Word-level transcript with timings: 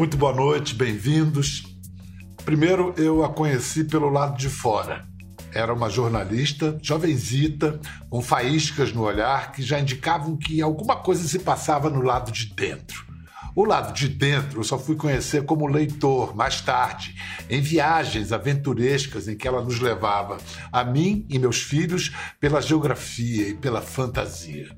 Muito 0.00 0.16
boa 0.16 0.32
noite, 0.32 0.74
bem-vindos. 0.74 1.76
Primeiro, 2.42 2.94
eu 2.96 3.22
a 3.22 3.28
conheci 3.28 3.84
pelo 3.84 4.08
lado 4.08 4.34
de 4.34 4.48
fora. 4.48 5.04
Era 5.52 5.74
uma 5.74 5.90
jornalista, 5.90 6.78
jovenzita, 6.80 7.78
com 8.08 8.22
faíscas 8.22 8.94
no 8.94 9.02
olhar 9.02 9.52
que 9.52 9.60
já 9.60 9.78
indicavam 9.78 10.38
que 10.38 10.62
alguma 10.62 10.96
coisa 10.96 11.28
se 11.28 11.40
passava 11.40 11.90
no 11.90 12.00
lado 12.00 12.32
de 12.32 12.46
dentro. 12.46 13.04
O 13.54 13.62
lado 13.62 13.92
de 13.92 14.08
dentro 14.08 14.60
eu 14.60 14.64
só 14.64 14.78
fui 14.78 14.96
conhecer 14.96 15.44
como 15.44 15.66
leitor 15.66 16.34
mais 16.34 16.62
tarde, 16.62 17.14
em 17.50 17.60
viagens 17.60 18.32
aventurescas 18.32 19.28
em 19.28 19.36
que 19.36 19.46
ela 19.46 19.60
nos 19.62 19.80
levava, 19.80 20.38
a 20.72 20.82
mim 20.82 21.26
e 21.28 21.38
meus 21.38 21.60
filhos, 21.60 22.10
pela 22.40 22.62
geografia 22.62 23.48
e 23.48 23.54
pela 23.54 23.82
fantasia. 23.82 24.74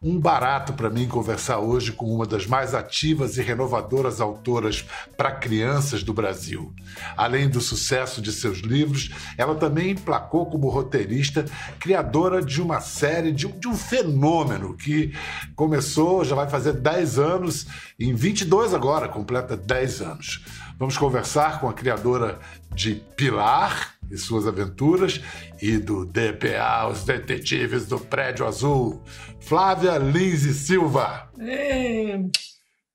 Um 0.00 0.16
barato 0.16 0.74
para 0.74 0.88
mim 0.88 1.08
conversar 1.08 1.58
hoje 1.58 1.90
com 1.90 2.06
uma 2.06 2.24
das 2.24 2.46
mais 2.46 2.72
ativas 2.72 3.36
e 3.36 3.42
renovadoras 3.42 4.20
autoras 4.20 4.84
para 5.16 5.32
crianças 5.32 6.04
do 6.04 6.14
Brasil. 6.14 6.72
Além 7.16 7.48
do 7.48 7.60
sucesso 7.60 8.22
de 8.22 8.30
seus 8.30 8.58
livros, 8.58 9.10
ela 9.36 9.56
também 9.56 9.90
emplacou 9.90 10.46
como 10.46 10.68
roteirista, 10.68 11.46
criadora 11.80 12.40
de 12.40 12.62
uma 12.62 12.80
série, 12.80 13.32
de 13.32 13.48
de 13.48 13.66
um 13.66 13.74
fenômeno 13.74 14.76
que 14.76 15.12
começou, 15.58 16.24
já 16.24 16.36
vai 16.36 16.48
fazer 16.48 16.72
10 16.74 17.18
anos, 17.18 17.66
em 17.98 18.14
22 18.14 18.72
agora, 18.72 19.08
completa 19.08 19.56
10 19.56 20.00
anos. 20.02 20.44
Vamos 20.78 20.96
conversar 20.96 21.58
com 21.60 21.68
a 21.68 21.72
criadora 21.74 22.38
de 22.72 22.94
Pilar 23.16 23.94
e 24.08 24.16
suas 24.16 24.46
aventuras 24.46 25.20
e 25.60 25.76
do 25.76 26.04
DPA, 26.06 26.86
os 26.88 27.02
detetives 27.02 27.86
do 27.86 27.98
Prédio 27.98 28.46
Azul, 28.46 29.02
Flávia 29.40 29.98
Lins 29.98 30.44
e 30.44 30.54
Silva. 30.54 31.28
É. 31.40 32.20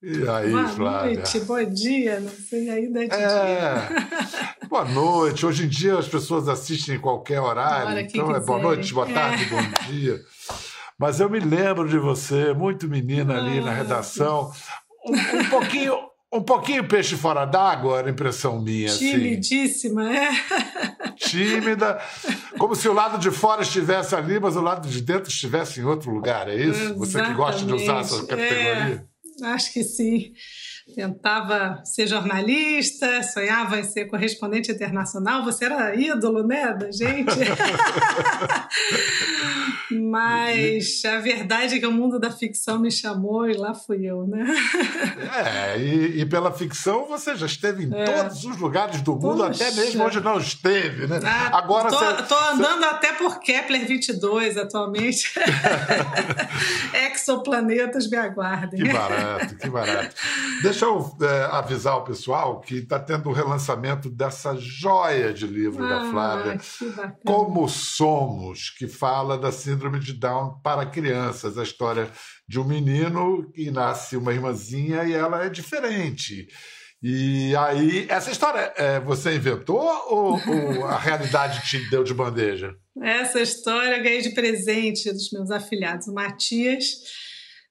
E 0.02 0.29
aí, 0.29 0.49
Boa 0.51 0.68
Flávia? 0.70 1.13
noite, 1.16 1.40
bom 1.41 1.63
dia, 1.66 2.20
não 2.21 2.29
sei 2.32 2.70
ainda 2.70 3.05
de 3.07 3.13
É. 3.13 3.18
dia. 3.18 3.90
Boa 4.70 4.85
noite. 4.85 5.45
Hoje 5.45 5.66
em 5.66 5.70
dia 5.70 5.98
as 5.99 6.07
pessoas 6.07 6.48
assistem 6.48 6.95
em 6.95 6.99
qualquer 6.99 7.41
horário, 7.41 8.07
que 8.07 8.18
então 8.18 8.34
é 8.34 8.40
boa 8.40 8.40
quiserem. 8.40 8.62
noite, 8.63 8.93
boa 8.93 9.05
tarde, 9.07 9.43
É. 9.43 9.48
bom 9.49 9.91
dia. 9.91 10.21
Mas 11.04 11.20
eu 11.20 11.29
me 11.29 11.37
lembro 11.37 11.85
de 11.85 11.98
você, 11.98 12.54
muito 12.54 12.87
menina 12.87 13.37
ali 13.37 13.59
na 13.59 13.73
redação, 13.73 14.54
um, 15.05 15.12
um 15.12 15.49
pouquinho, 15.49 15.98
um 16.32 16.41
pouquinho 16.41 16.87
peixe 16.87 17.18
fora 17.18 17.43
d'água, 17.43 17.99
era 17.99 18.07
a 18.07 18.12
impressão 18.12 18.62
minha, 18.62 18.87
assim. 18.87 19.12
Timidíssima, 19.12 20.15
é? 20.15 20.32
tímida, 21.20 21.99
como 22.57 22.73
se 22.73 22.87
o 22.87 22.93
lado 22.93 23.18
de 23.18 23.32
fora 23.32 23.63
estivesse 23.63 24.15
ali, 24.15 24.40
mas 24.40 24.55
o 24.55 24.62
lado 24.62 24.87
de 24.87 25.01
dentro 25.01 25.29
estivesse 25.29 25.82
em 25.82 25.84
outro 25.84 26.10
lugar. 26.10 26.48
É 26.48 26.55
isso? 26.55 26.95
Você 26.95 27.21
que 27.21 27.34
gosta 27.34 27.65
de 27.65 27.73
usar 27.73 27.99
essa 27.99 28.15
Exatamente. 28.15 28.48
categoria? 28.48 29.05
É, 29.41 29.45
acho 29.48 29.73
que 29.73 29.84
sim. 29.84 30.32
Tentava 30.95 31.81
ser 31.85 32.07
jornalista, 32.07 33.23
sonhava 33.23 33.79
em 33.79 33.84
ser 33.84 34.05
correspondente 34.05 34.71
internacional. 34.71 35.43
Você 35.45 35.65
era 35.65 35.95
ídolo, 35.95 36.45
né, 36.45 36.73
da 36.73 36.91
gente? 36.91 37.34
Mas 39.89 41.04
a 41.05 41.20
verdade 41.20 41.76
é 41.76 41.79
que 41.79 41.85
o 41.87 41.91
mundo 41.91 42.20
da 42.20 42.29
ficção 42.31 42.79
me 42.79 42.91
chamou 42.91 43.48
e 43.49 43.54
lá 43.55 43.73
fui 43.73 44.05
eu, 44.05 44.27
né? 44.27 44.45
É, 45.35 45.79
e, 45.79 46.21
e 46.21 46.26
pela 46.26 46.51
ficção 46.51 47.05
você 47.07 47.35
já 47.35 47.45
esteve 47.45 47.85
em 47.85 47.93
É. 47.93 48.04
todos 48.05 48.43
os 48.43 48.57
lugares 48.57 49.01
do 49.01 49.13
mundo, 49.13 49.45
Poxa. 49.48 49.65
até 49.67 49.76
mesmo 49.76 50.04
onde 50.04 50.20
não 50.20 50.37
esteve, 50.37 51.07
né? 51.07 51.20
Ah, 51.23 51.57
Agora 51.57 51.89
tô, 51.89 51.98
você. 51.98 52.23
tô 52.23 52.35
andando 52.37 52.84
até 52.85 53.13
por 53.13 53.39
Kepler 53.39 53.87
22 53.87 54.57
atualmente. 54.57 55.34
Exoplanetas 57.13 58.09
me 58.09 58.17
aguardem. 58.17 58.84
Que 58.84 58.91
barato, 58.91 59.55
que 59.55 59.70
barato. 59.70 60.15
Deixa 60.61 60.73
eu 60.82 61.16
é, 61.21 61.43
avisar 61.52 61.98
o 61.98 62.04
pessoal 62.04 62.60
que 62.62 62.76
está 62.77 62.99
tendo 62.99 63.29
o 63.29 63.34
relançamento 63.34 64.09
dessa 64.09 64.56
joia 64.57 65.34
de 65.34 65.45
livro 65.45 65.88
da 65.88 66.01
Ah, 66.01 66.09
Flávia. 66.11 66.57
que 66.57 66.85
bacana. 66.89 67.17
Como 67.25 67.67
Somos, 67.69 68.69
que 68.69 68.88
fala 68.88 69.38
da 69.38 69.51
síndrome 69.51 70.00
de 70.00 70.13
Down 70.13 70.59
para 70.63 70.85
crianças, 70.85 71.57
a 71.57 71.63
história 71.63 72.09
de 72.47 72.59
um 72.59 72.63
menino 72.63 73.51
que 73.53 73.69
nasce 73.72 74.17
uma 74.17 74.34
irmãzinha 74.34 75.03
e 75.03 75.13
ela 75.13 75.45
é 75.45 75.50
diferente. 75.50 76.47
E 77.01 77.53
aí, 77.57 78.05
essa 78.09 78.31
história 78.31 78.72
é, 78.78 79.00
você 79.01 79.35
inventou 79.35 79.81
ou, 80.07 80.40
ou 80.78 80.85
a 80.85 80.97
realidade 80.97 81.61
te 81.69 81.90
deu 81.90 82.01
de 82.01 82.13
bandeja? 82.13 82.73
Essa 83.01 83.41
história 83.41 83.97
eu 83.97 84.03
ganhei 84.03 84.22
de 84.22 84.34
presente 84.34 85.11
dos 85.11 85.29
meus 85.34 85.51
afilhados, 85.51 86.07
o 86.07 86.13
Matias, 86.13 86.85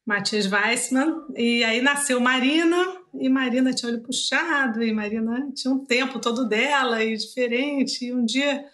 Matias 0.07 0.51
Weissman, 0.51 1.15
e 1.37 1.63
aí 1.63 1.81
nasceu 1.81 2.21
Marina, 2.21 2.77
e 3.15 3.29
Marina 3.29 3.73
tinha 3.73 3.93
olho 3.93 4.03
puxado, 4.03 4.83
e 4.83 4.93
Marina 4.93 5.51
tinha 5.55 5.73
um 5.73 5.85
tempo 5.85 6.19
todo 6.19 6.49
dela 6.49 7.05
e 7.05 7.17
diferente, 7.17 8.07
e 8.07 8.13
um 8.13 8.25
dia 8.25 8.65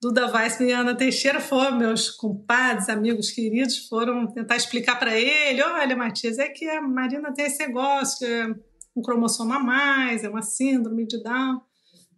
Duda 0.00 0.30
Weissman 0.30 0.68
e 0.68 0.72
Ana 0.72 0.94
Teixeira 0.94 1.40
foram 1.40 1.78
meus 1.78 2.10
compadres, 2.10 2.90
amigos 2.90 3.30
queridos, 3.30 3.88
foram 3.88 4.26
tentar 4.26 4.56
explicar 4.56 4.98
para 4.98 5.18
ele, 5.18 5.62
olha 5.62 5.96
Matias, 5.96 6.38
é 6.38 6.48
que 6.48 6.68
a 6.68 6.82
Marina 6.82 7.32
tem 7.32 7.46
esse 7.46 7.66
negócio, 7.66 8.26
é 8.26 8.54
um 8.94 9.00
cromossomo 9.00 9.54
a 9.54 9.58
mais, 9.58 10.22
é 10.22 10.28
uma 10.28 10.42
síndrome 10.42 11.06
de 11.06 11.22
Down. 11.22 11.60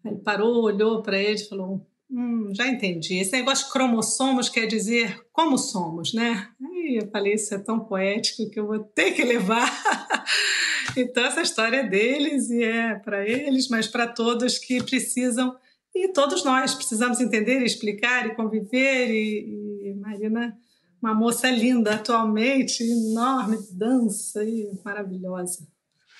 Ele 0.05 0.17
parou, 0.17 0.65
olhou 0.65 1.03
para 1.03 1.19
ele 1.19 1.41
e 1.41 1.49
falou, 1.49 1.87
Hum, 2.11 2.53
já 2.55 2.69
entendi. 2.69 3.19
Esse 3.19 3.33
negócio 3.33 3.67
de 3.67 3.73
cromossomos 3.73 4.49
quer 4.49 4.67
dizer 4.67 5.27
como 5.33 5.59
somos, 5.59 6.15
né? 6.15 6.49
Eu 6.95 7.11
falei, 7.11 7.35
isso 7.35 7.55
é 7.55 7.59
tão 7.59 7.81
poético 7.81 8.49
que 8.49 8.59
eu 8.59 8.67
vou 8.67 8.79
ter 8.79 9.13
que 9.13 9.25
levar. 9.25 9.69
então, 10.97 11.25
essa 11.25 11.43
história 11.43 11.79
é 11.79 11.89
deles 11.89 12.49
e 12.51 12.63
é 12.63 12.95
para 12.95 13.29
eles, 13.29 13.69
mas 13.69 13.87
para 13.87 14.07
todos 14.07 14.59
que 14.59 14.83
precisam, 14.83 15.57
e 15.95 16.09
todos 16.09 16.45
nós 16.45 16.75
precisamos 16.75 17.21
entender, 17.21 17.63
explicar 17.63 18.27
e 18.27 18.35
conviver. 18.35 19.11
E, 19.11 19.89
e 19.89 19.95
Marina, 19.95 20.57
uma 21.01 21.15
moça 21.15 21.51
linda 21.51 21.95
atualmente, 21.95 22.83
enorme, 22.83 23.59
dança 23.73 24.45
e 24.45 24.71
maravilhosa. 24.85 25.67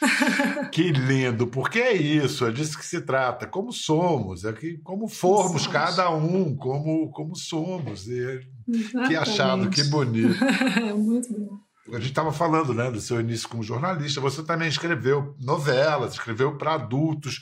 Que 0.73 0.91
lindo, 0.91 1.47
porque 1.47 1.79
é 1.79 1.95
isso, 1.95 2.47
é 2.47 2.53
disso 2.53 2.79
que 2.79 2.85
se 2.85 3.01
trata, 3.01 3.47
como 3.47 3.73
somos, 3.73 4.45
é 4.45 4.53
que 4.53 4.79
como 4.79 5.09
formos 5.09 5.63
Somos. 5.63 5.67
cada 5.67 6.11
um, 6.11 6.55
como, 6.55 7.11
como 7.11 7.35
somos. 7.35 8.07
E, 8.07 8.41
que 9.09 9.17
achado, 9.17 9.71
que 9.71 9.83
bonito. 9.85 10.37
É 10.77 10.93
muito 10.93 11.33
bom. 11.33 11.59
A 11.89 11.99
gente 11.99 12.09
estava 12.09 12.33
falando 12.33 12.75
né, 12.75 12.91
do 12.91 13.01
seu 13.01 13.21
início 13.21 13.49
como 13.49 13.63
jornalista, 13.63 14.21
você 14.21 14.43
também 14.43 14.69
escreveu 14.69 15.37
novelas, 15.41 16.15
escreveu 16.15 16.59
para 16.59 16.75
adultos, 16.75 17.41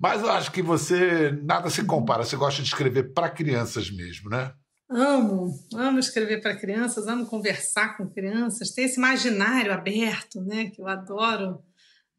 mas 0.00 0.22
eu 0.22 0.30
acho 0.30 0.52
que 0.52 0.62
você 0.62 1.32
nada 1.42 1.68
se 1.68 1.84
compara, 1.84 2.24
você 2.24 2.36
gosta 2.36 2.62
de 2.62 2.68
escrever 2.68 3.12
para 3.12 3.28
crianças 3.28 3.90
mesmo, 3.90 4.30
né? 4.30 4.52
Amo, 4.88 5.50
amo 5.74 5.98
escrever 5.98 6.40
para 6.40 6.56
crianças, 6.56 7.08
amo 7.08 7.26
conversar 7.26 7.96
com 7.96 8.08
crianças, 8.08 8.72
ter 8.72 8.82
esse 8.82 8.98
imaginário 8.98 9.72
aberto, 9.72 10.40
né, 10.42 10.66
que 10.66 10.80
eu 10.80 10.86
adoro, 10.86 11.60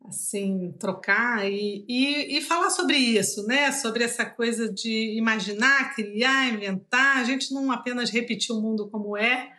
assim, 0.08 0.75
trocar 0.80 1.50
e, 1.50 1.86
e, 1.88 2.38
e 2.38 2.41
falar 2.41 2.69
sobre 2.69 2.97
isso, 2.97 3.46
né, 3.47 3.72
sobre 3.72 4.03
essa 4.03 4.25
coisa 4.25 4.72
de 4.72 5.18
imaginar, 5.18 5.96
criar, 5.96 6.53
inventar, 6.53 7.18
a 7.18 7.24
gente 7.24 7.53
não 7.53 7.72
apenas 7.72 8.09
repetir 8.09 8.53
o 8.53 8.62
mundo 8.62 8.90
como 8.90 9.18
é, 9.18 9.52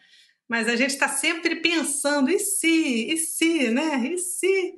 mas 0.48 0.68
a 0.68 0.76
gente 0.76 0.90
está 0.90 1.08
sempre 1.08 1.56
pensando, 1.56 2.30
e 2.30 2.38
se, 2.38 3.12
e 3.12 3.16
se, 3.16 3.70
né, 3.70 4.06
e 4.12 4.18
se 4.18 4.74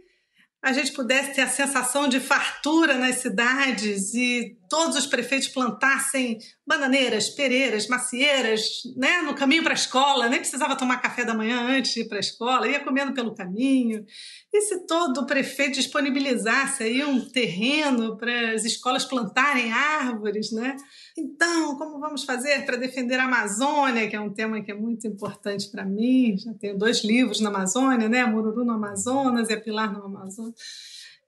a 0.62 0.72
gente 0.72 0.92
pudesse 0.92 1.34
ter 1.34 1.42
a 1.42 1.48
sensação 1.48 2.08
de 2.08 2.18
fartura 2.18 2.94
nas 2.94 3.16
cidades 3.16 4.14
e 4.14 4.56
todos 4.68 4.96
os 4.96 5.06
prefeitos 5.06 5.48
plantassem 5.48 6.38
bananeiras, 6.66 7.28
pereiras, 7.30 7.86
macieiras, 7.86 8.62
né, 8.96 9.22
no 9.22 9.34
caminho 9.34 9.62
para 9.62 9.72
a 9.72 9.74
escola, 9.74 10.28
nem 10.28 10.40
precisava 10.40 10.76
tomar 10.76 10.98
café 10.98 11.24
da 11.24 11.34
manhã 11.34 11.60
antes 11.60 11.92
de 11.92 12.00
ir 12.00 12.08
para 12.08 12.18
a 12.18 12.20
escola, 12.20 12.68
ia 12.68 12.80
comendo 12.80 13.14
pelo 13.14 13.34
caminho. 13.34 14.04
E 14.52 14.60
se 14.62 14.86
todo 14.86 15.26
prefeito 15.26 15.74
disponibilizasse 15.74 16.82
aí 16.82 17.04
um 17.04 17.20
terreno 17.28 18.16
para 18.16 18.52
as 18.52 18.64
escolas 18.64 19.04
plantarem 19.04 19.72
árvores, 19.72 20.50
né? 20.50 20.76
Então, 21.16 21.76
como 21.76 22.00
vamos 22.00 22.24
fazer 22.24 22.64
para 22.64 22.76
defender 22.76 23.20
a 23.20 23.24
Amazônia, 23.24 24.08
que 24.08 24.16
é 24.16 24.20
um 24.20 24.32
tema 24.32 24.62
que 24.62 24.70
é 24.70 24.74
muito 24.74 25.06
importante 25.06 25.70
para 25.70 25.84
mim? 25.84 26.36
Já 26.36 26.52
tenho 26.54 26.76
dois 26.76 27.04
livros 27.04 27.40
na 27.40 27.48
Amazônia, 27.48 28.08
né? 28.08 28.24
Mururu 28.24 28.64
no 28.64 28.72
Amazonas 28.72 29.50
e 29.50 29.52
a 29.52 29.60
Pilar 29.60 29.92
no 29.92 30.04
Amazonas. 30.04 30.54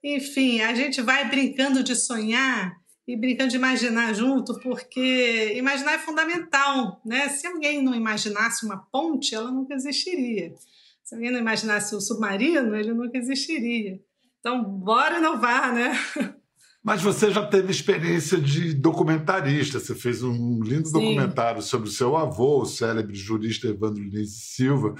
Enfim, 0.03 0.61
a 0.61 0.73
gente 0.73 1.01
vai 1.01 1.29
brincando 1.29 1.83
de 1.83 1.95
sonhar 1.95 2.73
e 3.09 3.15
brincando 3.15 3.49
de 3.49 3.55
imaginar 3.55 4.13
junto, 4.13 4.59
porque 4.59 5.53
imaginar 5.55 5.93
é 5.93 5.97
fundamental, 5.97 7.01
né? 7.03 7.27
Se 7.27 7.47
alguém 7.47 7.83
não 7.83 7.95
imaginasse 7.95 8.63
uma 8.63 8.77
ponte, 8.77 9.33
ela 9.33 9.51
nunca 9.51 9.73
existiria. 9.73 10.53
Se 11.03 11.15
alguém 11.15 11.31
não 11.31 11.39
imaginasse 11.39 11.95
o 11.95 11.99
submarino, 11.99 12.75
ele 12.75 12.93
nunca 12.93 13.17
existiria. 13.17 13.99
Então, 14.39 14.63
bora 14.63 15.17
inovar, 15.17 15.73
né? 15.73 15.91
Mas 16.83 17.01
você 17.01 17.31
já 17.31 17.43
teve 17.47 17.71
experiência 17.71 18.37
de 18.37 18.75
documentarista. 18.75 19.79
Você 19.79 19.95
fez 19.95 20.21
um 20.21 20.61
lindo 20.61 20.87
Sim. 20.87 20.93
documentário 20.93 21.63
sobre 21.63 21.89
o 21.89 21.91
seu 21.91 22.15
avô, 22.15 22.61
o 22.61 22.65
célebre 22.65 23.15
jurista 23.15 23.67
Evandro 23.67 24.03
Lins 24.03 24.53
Silva. 24.53 24.93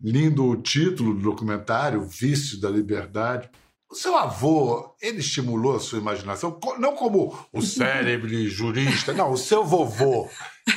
Lindo 0.00 0.46
o 0.46 0.56
título 0.56 1.12
do 1.12 1.20
documentário, 1.20 2.00
O 2.00 2.08
Vício 2.08 2.58
da 2.58 2.70
Liberdade. 2.70 3.50
O 3.90 3.94
seu 3.96 4.16
avô, 4.16 4.94
ele 5.02 5.18
estimulou 5.18 5.74
a 5.74 5.80
sua 5.80 5.98
imaginação, 5.98 6.60
não 6.78 6.94
como 6.94 7.36
o 7.52 7.60
cérebro 7.60 8.28
jurista, 8.48 9.12
não, 9.12 9.32
o 9.32 9.36
seu 9.36 9.64
vovô, 9.64 10.28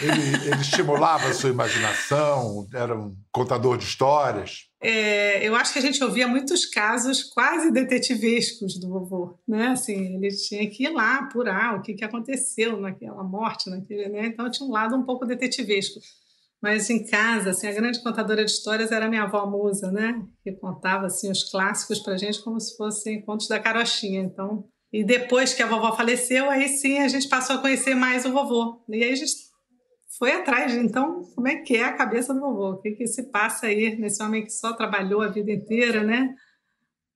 ele, 0.01 0.48
ele 0.48 0.62
estimulava 0.62 1.27
a 1.27 1.33
sua 1.33 1.51
imaginação, 1.51 2.68
era 2.74 2.98
um 2.98 3.15
contador 3.31 3.77
de 3.77 3.83
histórias? 3.83 4.68
É, 4.81 5.48
eu 5.48 5.56
acho 5.56 5.74
que 5.74 5.80
a 5.80 5.81
gente 5.81 6.04
ouvia 6.04 6.27
muitos 6.27 6.65
casos 6.65 7.24
quase 7.24 7.71
detetivescos 7.71 8.80
do 8.80 8.89
vovô, 8.89 9.38
né? 9.48 9.68
Assim, 9.68 10.16
ele 10.16 10.30
tinha 10.30 10.68
que 10.68 10.86
ir 10.86 10.89
lá 10.89 11.19
apurar 11.19 11.75
o 11.75 11.81
que, 11.83 11.94
que 11.94 12.04
aconteceu 12.04 12.81
naquela 12.81 13.24
morte, 13.24 13.69
naquele, 13.69 14.09
né? 14.09 14.25
Então 14.25 14.50
tinha 14.50 14.68
um 14.68 14.71
lado 14.71 14.95
um 14.95 15.04
pouco 15.04 15.25
detetivesco. 15.25 16.00
Mas 16.63 16.89
em 16.89 17.06
casa, 17.06 17.50
assim, 17.50 17.68
a 17.68 17.74
grande 17.74 18.01
contadora 18.01 18.45
de 18.45 18.50
histórias 18.50 18.89
era 18.89 19.10
minha 19.10 19.24
avó 19.24 19.45
Musa, 19.45 19.92
né? 19.92 20.25
Que 20.42 20.54
contava 20.54 21.07
assim 21.07 21.30
os 21.30 21.51
clássicos 21.51 22.00
para 22.00 22.15
gente 22.15 22.42
como 22.42 22.57
se 22.57 22.77
fossem 22.77 23.21
contos 23.21 23.50
da 23.50 23.60
carochinha. 23.60 24.21
Então, 24.21 24.63
e 24.89 25.04
depois 25.04 25.54
que 25.54 25.62
a 25.62 25.68
vovó 25.68 25.92
faleceu, 25.94 26.50
aí 26.50 26.69
sim 26.69 27.00
a 27.00 27.10
gente 27.10 27.27
passou 27.27 27.57
a 27.57 27.60
conhecer 27.60 27.95
mais 27.95 28.24
o 28.25 28.31
vovô. 28.31 28.81
E 28.88 29.04
aí 29.04 29.12
a 29.12 29.15
gente 29.15 29.33
foi 30.18 30.31
atrás 30.31 30.74
então, 30.74 31.24
como 31.36 31.50
é 31.50 31.57
que 31.57 31.75
é 31.75 31.83
a 31.83 31.98
cabeça 31.98 32.33
do 32.33 32.39
vovô? 32.39 32.69
O 32.69 32.77
que, 32.81 32.92
que 32.92 33.07
se 33.07 33.24
passa 33.24 33.68
aí 33.68 33.98
nesse 33.98 34.24
homem 34.24 34.45
que 34.45 34.51
só 34.54 34.71
trabalhou 34.71 35.21
a 35.21 35.27
vida 35.27 35.51
inteira, 35.51 36.01
né? 36.01 36.33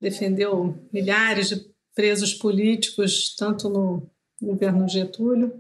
Defendeu 0.01 0.75
milhares 0.91 1.47
de 1.47 1.55
presos 1.95 2.33
políticos, 2.33 3.33
tanto 3.37 3.69
no 3.69 4.11
governo 4.41 4.89
Getúlio 4.89 5.53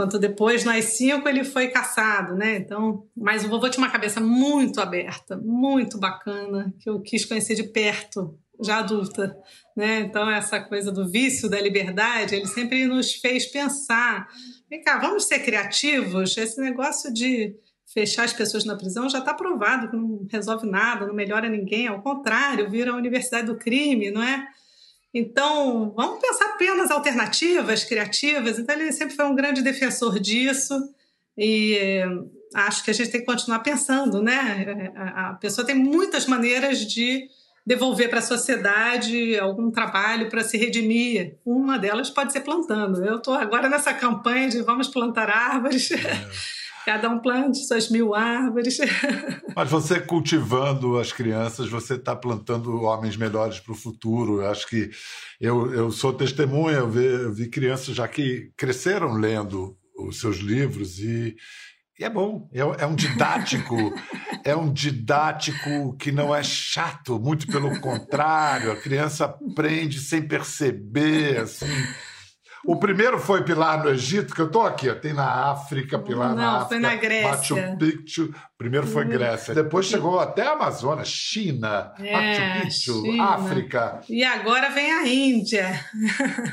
quanto 0.00 0.18
depois, 0.18 0.64
nós 0.64 0.96
cinco, 0.96 1.28
ele 1.28 1.44
foi 1.44 1.68
caçado, 1.68 2.34
né? 2.34 2.56
Então, 2.56 3.06
mas 3.14 3.44
o 3.44 3.50
vovô 3.50 3.68
tinha 3.68 3.84
uma 3.84 3.92
cabeça 3.92 4.18
muito 4.18 4.80
aberta, 4.80 5.36
muito 5.36 5.98
bacana, 5.98 6.72
que 6.80 6.88
eu 6.88 7.02
quis 7.02 7.26
conhecer 7.26 7.54
de 7.54 7.64
perto, 7.64 8.34
já 8.62 8.78
adulta, 8.78 9.36
né? 9.76 10.00
Então, 10.00 10.30
essa 10.30 10.58
coisa 10.58 10.90
do 10.90 11.06
vício 11.06 11.50
da 11.50 11.60
liberdade, 11.60 12.34
ele 12.34 12.46
sempre 12.46 12.86
nos 12.86 13.12
fez 13.12 13.44
pensar, 13.44 14.26
vem 14.70 14.82
cá, 14.82 14.96
vamos 14.96 15.24
ser 15.24 15.40
criativos? 15.40 16.34
Esse 16.34 16.58
negócio 16.62 17.12
de 17.12 17.54
fechar 17.92 18.24
as 18.24 18.32
pessoas 18.32 18.64
na 18.64 18.76
prisão 18.76 19.06
já 19.06 19.18
está 19.18 19.34
provado 19.34 19.90
que 19.90 19.96
não 19.96 20.26
resolve 20.30 20.66
nada, 20.66 21.06
não 21.06 21.12
melhora 21.12 21.46
ninguém, 21.46 21.88
ao 21.88 22.00
contrário, 22.00 22.70
vira 22.70 22.92
a 22.92 22.96
universidade 22.96 23.48
do 23.48 23.58
crime, 23.58 24.10
não 24.10 24.22
é? 24.22 24.48
Então, 25.12 25.92
vamos 25.96 26.20
pensar 26.20 26.56
penas 26.56 26.90
alternativas, 26.90 27.84
criativas. 27.84 28.58
Então, 28.58 28.74
ele 28.74 28.92
sempre 28.92 29.16
foi 29.16 29.24
um 29.24 29.34
grande 29.34 29.62
defensor 29.62 30.20
disso 30.20 30.74
e 31.36 31.74
eh, 31.74 32.06
acho 32.54 32.84
que 32.84 32.90
a 32.90 32.94
gente 32.94 33.10
tem 33.10 33.20
que 33.20 33.26
continuar 33.26 33.60
pensando, 33.60 34.22
né? 34.22 34.92
A 34.96 35.34
pessoa 35.34 35.66
tem 35.66 35.74
muitas 35.74 36.26
maneiras 36.26 36.78
de 36.80 37.28
devolver 37.66 38.08
para 38.08 38.18
a 38.18 38.22
sociedade 38.22 39.38
algum 39.38 39.70
trabalho 39.70 40.28
para 40.28 40.42
se 40.42 40.56
redimir. 40.56 41.38
Uma 41.44 41.78
delas 41.78 42.10
pode 42.10 42.32
ser 42.32 42.40
plantando. 42.40 43.04
Eu 43.04 43.16
estou 43.16 43.34
agora 43.34 43.68
nessa 43.68 43.92
campanha 43.92 44.48
de 44.48 44.62
vamos 44.62 44.88
plantar 44.88 45.28
árvores. 45.28 45.90
É. 45.90 45.96
Cada 46.84 47.08
um 47.08 47.20
plante 47.20 47.66
suas 47.66 47.90
mil 47.90 48.14
árvores. 48.14 48.78
Mas 49.54 49.70
você 49.70 50.00
cultivando 50.00 50.98
as 50.98 51.12
crianças, 51.12 51.68
você 51.68 51.94
está 51.94 52.16
plantando 52.16 52.82
homens 52.82 53.16
melhores 53.16 53.60
para 53.60 53.72
o 53.72 53.76
futuro. 53.76 54.40
Eu 54.40 54.50
acho 54.50 54.66
que 54.66 54.90
eu, 55.40 55.72
eu 55.72 55.90
sou 55.90 56.12
testemunha, 56.12 56.78
eu 56.78 56.90
vi, 56.90 57.04
eu 57.04 57.32
vi 57.34 57.48
crianças 57.48 57.94
já 57.94 58.08
que 58.08 58.50
cresceram 58.56 59.12
lendo 59.12 59.76
os 59.96 60.20
seus 60.20 60.38
livros 60.38 60.98
e, 60.98 61.36
e 61.98 62.04
é 62.04 62.08
bom, 62.08 62.48
é, 62.54 62.60
é 62.60 62.86
um 62.86 62.94
didático, 62.94 63.76
é 64.42 64.56
um 64.56 64.72
didático 64.72 65.94
que 65.98 66.10
não 66.10 66.34
é 66.34 66.42
chato, 66.42 67.20
muito 67.20 67.46
pelo 67.46 67.78
contrário, 67.80 68.72
a 68.72 68.76
criança 68.76 69.26
aprende 69.26 70.00
sem 70.00 70.26
perceber, 70.26 71.40
assim 71.40 71.66
o 72.64 72.76
primeiro 72.76 73.18
foi 73.18 73.42
Pilar 73.44 73.82
no 73.82 73.90
Egito, 73.90 74.34
que 74.34 74.40
eu 74.40 74.46
estou 74.46 74.62
aqui, 74.62 74.88
ó, 74.88 74.94
tem 74.94 75.12
na 75.12 75.50
África, 75.50 75.98
Pilar 75.98 76.30
Não, 76.30 76.36
na 76.36 76.56
África. 76.58 76.68
foi 76.68 76.78
na 76.78 76.94
Grécia. 76.96 77.30
Machu 77.30 77.78
Picchu. 77.78 78.34
Primeiro 78.58 78.86
foi 78.86 79.04
uhum. 79.04 79.10
Grécia. 79.10 79.54
Depois 79.54 79.86
chegou 79.86 80.20
até 80.20 80.42
a 80.42 80.52
Amazonas, 80.52 81.08
China, 81.08 81.92
é, 81.98 82.12
Machu 82.12 82.62
Picchu, 82.62 83.02
China. 83.02 83.24
África. 83.24 84.00
E 84.08 84.22
agora 84.24 84.68
vem 84.70 84.92
a 84.92 85.06
Índia. 85.06 85.84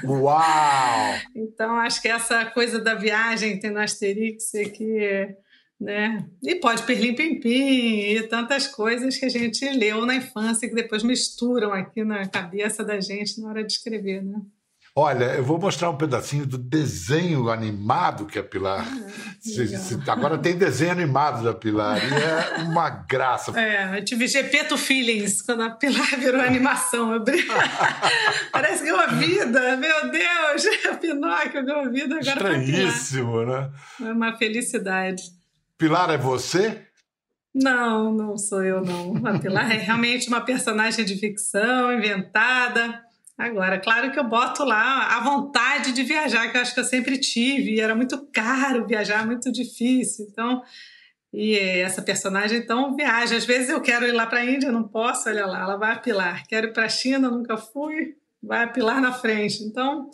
Uau! 0.05 1.15
então, 1.35 1.75
acho 1.79 2.01
que 2.01 2.07
essa 2.07 2.45
coisa 2.45 2.79
da 2.79 2.95
viagem 2.95 3.59
tem 3.59 3.71
no 3.71 3.79
Asterix 3.79 4.55
aqui 4.55 5.35
né? 5.79 6.27
E 6.41 6.55
pode 6.55 6.83
Perlim 6.83 7.13
Pimpim 7.13 7.99
e 7.99 8.27
tantas 8.27 8.67
coisas 8.67 9.15
que 9.15 9.25
a 9.25 9.29
gente 9.29 9.63
leu 9.69 10.05
na 10.05 10.15
infância 10.15 10.67
que 10.67 10.73
depois 10.73 11.03
misturam 11.03 11.71
aqui 11.71 12.03
na 12.03 12.27
cabeça 12.27 12.83
da 12.83 12.99
gente 12.99 13.39
na 13.39 13.49
hora 13.49 13.63
de 13.63 13.73
escrever, 13.73 14.23
né? 14.23 14.41
Olha, 14.99 15.25
eu 15.25 15.43
vou 15.43 15.59
mostrar 15.59 15.91
um 15.91 15.95
pedacinho 15.95 16.43
do 16.47 16.57
desenho 16.57 17.51
animado 17.51 18.25
que 18.25 18.39
a 18.39 18.43
Pilar. 18.43 18.83
Ah, 18.83 20.11
agora 20.11 20.39
tem 20.39 20.57
desenho 20.57 20.91
animado 20.91 21.43
da 21.43 21.53
Pilar 21.53 21.99
e 22.03 22.11
é 22.15 22.63
uma 22.63 22.89
graça. 22.89 23.51
É, 23.59 23.99
eu 23.99 24.03
tive 24.03 24.27
Gepeto 24.27 24.75
Feelings 24.75 25.43
quando 25.43 25.61
a 25.61 25.69
Pilar 25.69 26.17
virou 26.17 26.41
animação. 26.41 27.13
Eu 27.13 27.23
Parece 28.51 28.81
que 28.81 28.89
é 28.89 28.93
uma 28.95 29.05
vida, 29.05 29.77
meu 29.77 30.09
Deus! 30.09 30.65
Pinóquio 30.99 31.63
ganhou 31.63 31.91
vida 31.91 32.15
agora. 32.15 32.57
Estranhíssimo, 32.57 33.45
né? 33.45 33.69
É 34.01 34.11
uma 34.11 34.35
felicidade. 34.35 35.21
Pilar 35.77 36.09
é 36.09 36.17
você? 36.17 36.87
Não, 37.53 38.11
não 38.11 38.35
sou 38.35 38.63
eu, 38.63 38.81
não. 38.81 39.15
A 39.27 39.37
Pilar 39.37 39.71
é 39.71 39.77
realmente 39.77 40.27
uma 40.27 40.41
personagem 40.41 41.05
de 41.05 41.19
ficção 41.19 41.93
inventada 41.93 43.05
Agora, 43.37 43.79
claro 43.79 44.11
que 44.11 44.19
eu 44.19 44.23
boto 44.23 44.63
lá 44.63 45.15
a 45.15 45.19
vontade 45.23 45.91
de 45.91 46.01
viajar, 46.01 46.49
que 46.49 46.57
eu 46.57 46.61
acho 46.61 46.73
que 46.73 46.79
eu 46.79 46.83
sempre 46.83 47.19
tive, 47.19 47.75
e 47.75 47.79
era 47.79 47.93
muito 47.93 48.27
caro 48.33 48.87
viajar, 48.87 49.27
muito 49.27 49.51
difícil. 49.51 50.25
Então, 50.27 50.63
e 51.31 51.55
essa 51.57 52.01
personagem 52.01 52.57
então 52.57 52.95
viaja. 52.95 53.35
Às 53.35 53.45
vezes 53.45 53.69
eu 53.69 53.79
quero 53.79 54.07
ir 54.07 54.11
lá 54.11 54.25
para 54.25 54.39
a 54.39 54.45
Índia, 54.45 54.71
não 54.71 54.87
posso, 54.87 55.29
olha 55.29 55.45
lá, 55.45 55.61
ela 55.61 55.77
vai 55.77 55.91
apilar. 55.91 56.47
Quero 56.47 56.67
ir 56.67 56.73
para 56.73 56.85
a 56.85 56.89
China, 56.89 57.29
nunca 57.29 57.57
fui, 57.57 58.15
vai 58.41 58.63
apilar 58.63 58.99
na 58.99 59.13
frente. 59.13 59.63
Então, 59.63 60.09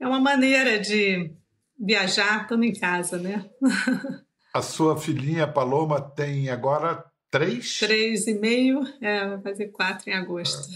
é 0.00 0.06
uma 0.06 0.20
maneira 0.20 0.78
de 0.80 1.30
viajar 1.78 2.42
estando 2.42 2.64
em 2.64 2.72
casa, 2.72 3.18
né? 3.18 3.44
A 4.54 4.60
sua 4.60 4.98
filhinha 4.98 5.48
Paloma 5.48 5.98
tem 5.98 6.50
agora 6.50 7.02
Três? 7.32 7.78
Três 7.78 8.26
e 8.26 8.34
meio, 8.34 8.86
é, 9.00 9.26
vai 9.26 9.40
fazer 9.40 9.68
quatro 9.68 10.10
em 10.10 10.12
agosto. 10.12 10.68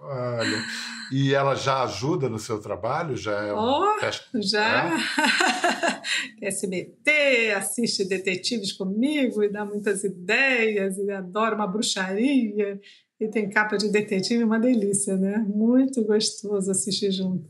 olha, 0.00 0.64
e 1.12 1.32
ela 1.32 1.54
já 1.54 1.84
ajuda 1.84 2.28
no 2.28 2.40
seu 2.40 2.60
trabalho? 2.60 3.16
Já 3.16 3.40
é 3.40 3.54
um 3.54 3.56
oh, 3.56 3.96
teste? 4.00 4.26
Já. 4.42 4.90
É? 6.42 6.42
SBT, 6.48 7.52
assiste 7.56 8.04
detetives 8.04 8.72
comigo 8.72 9.44
e 9.44 9.48
dá 9.48 9.64
muitas 9.64 10.02
ideias, 10.02 10.98
e 10.98 11.08
adora 11.08 11.54
uma 11.54 11.68
bruxaria, 11.68 12.80
e 13.20 13.28
tem 13.28 13.48
capa 13.48 13.76
de 13.76 13.92
detetive, 13.92 14.42
uma 14.42 14.58
delícia, 14.58 15.16
né? 15.16 15.38
Muito 15.38 16.02
gostoso 16.02 16.68
assistir 16.68 17.12
junto. 17.12 17.48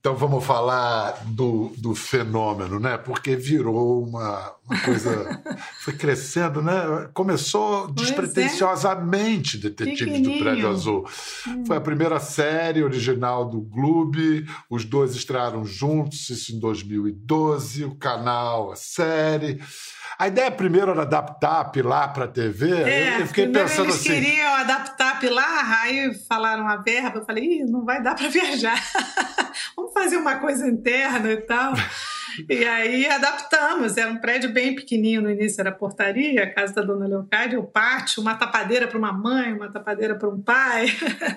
Então 0.00 0.14
vamos 0.14 0.44
falar 0.44 1.24
do, 1.26 1.72
do 1.76 1.92
fenômeno, 1.92 2.78
né? 2.78 2.96
Porque 2.96 3.34
virou 3.34 4.04
uma, 4.04 4.54
uma 4.64 4.80
coisa. 4.80 5.42
foi 5.82 5.92
crescendo, 5.92 6.62
né? 6.62 7.08
Começou 7.12 7.90
despretensiosamente 7.92 9.56
é. 9.56 9.60
Detetive 9.60 10.20
do 10.20 10.38
Prédio 10.38 10.68
Azul. 10.68 11.08
Hum. 11.48 11.64
Foi 11.66 11.76
a 11.76 11.80
primeira 11.80 12.20
série 12.20 12.84
original 12.84 13.44
do 13.44 13.60
Clube, 13.62 14.46
os 14.70 14.84
dois 14.84 15.16
estrearam 15.16 15.64
juntos, 15.64 16.30
isso 16.30 16.54
em 16.54 16.60
2012, 16.60 17.84
o 17.84 17.96
canal, 17.96 18.70
a 18.70 18.76
série. 18.76 19.60
A 20.18 20.26
ideia 20.26 20.50
primeiro 20.50 20.90
era 20.90 21.02
adaptar 21.02 21.70
Pilar 21.70 22.12
para 22.12 22.24
a 22.24 22.28
TV. 22.28 22.72
É, 22.82 23.20
eu 23.20 23.26
fiquei 23.28 23.46
pensando 23.46 23.84
eles 23.84 23.94
assim. 24.00 24.12
Eles 24.12 24.26
queriam 24.30 24.52
adaptar 24.54 25.20
Pilar, 25.20 25.82
aí 25.82 26.12
falaram 26.28 26.66
a 26.66 26.76
verba. 26.76 27.18
Eu 27.18 27.24
falei, 27.24 27.44
Ih, 27.44 27.64
não 27.64 27.84
vai 27.84 28.02
dar 28.02 28.16
para 28.16 28.26
viajar. 28.28 28.82
Vamos 29.76 29.92
fazer 29.92 30.16
uma 30.16 30.36
coisa 30.36 30.66
interna 30.66 31.30
e 31.30 31.36
tal. 31.42 31.72
E 32.48 32.64
aí 32.64 33.06
adaptamos. 33.06 33.96
Era 33.96 34.10
um 34.10 34.18
prédio 34.18 34.52
bem 34.52 34.74
pequenininho 34.74 35.22
no 35.22 35.30
início, 35.30 35.60
era 35.60 35.70
a 35.70 35.74
portaria, 35.74 36.44
a 36.44 36.52
casa 36.52 36.74
da 36.74 36.82
dona 36.82 37.06
Leocádia, 37.06 37.58
o 37.58 37.66
pátio, 37.66 38.20
uma 38.22 38.34
tapadeira 38.34 38.86
para 38.86 38.98
uma 38.98 39.12
mãe, 39.12 39.52
uma 39.52 39.70
tapadeira 39.70 40.14
para 40.16 40.28
um 40.28 40.40
pai. 40.40 40.86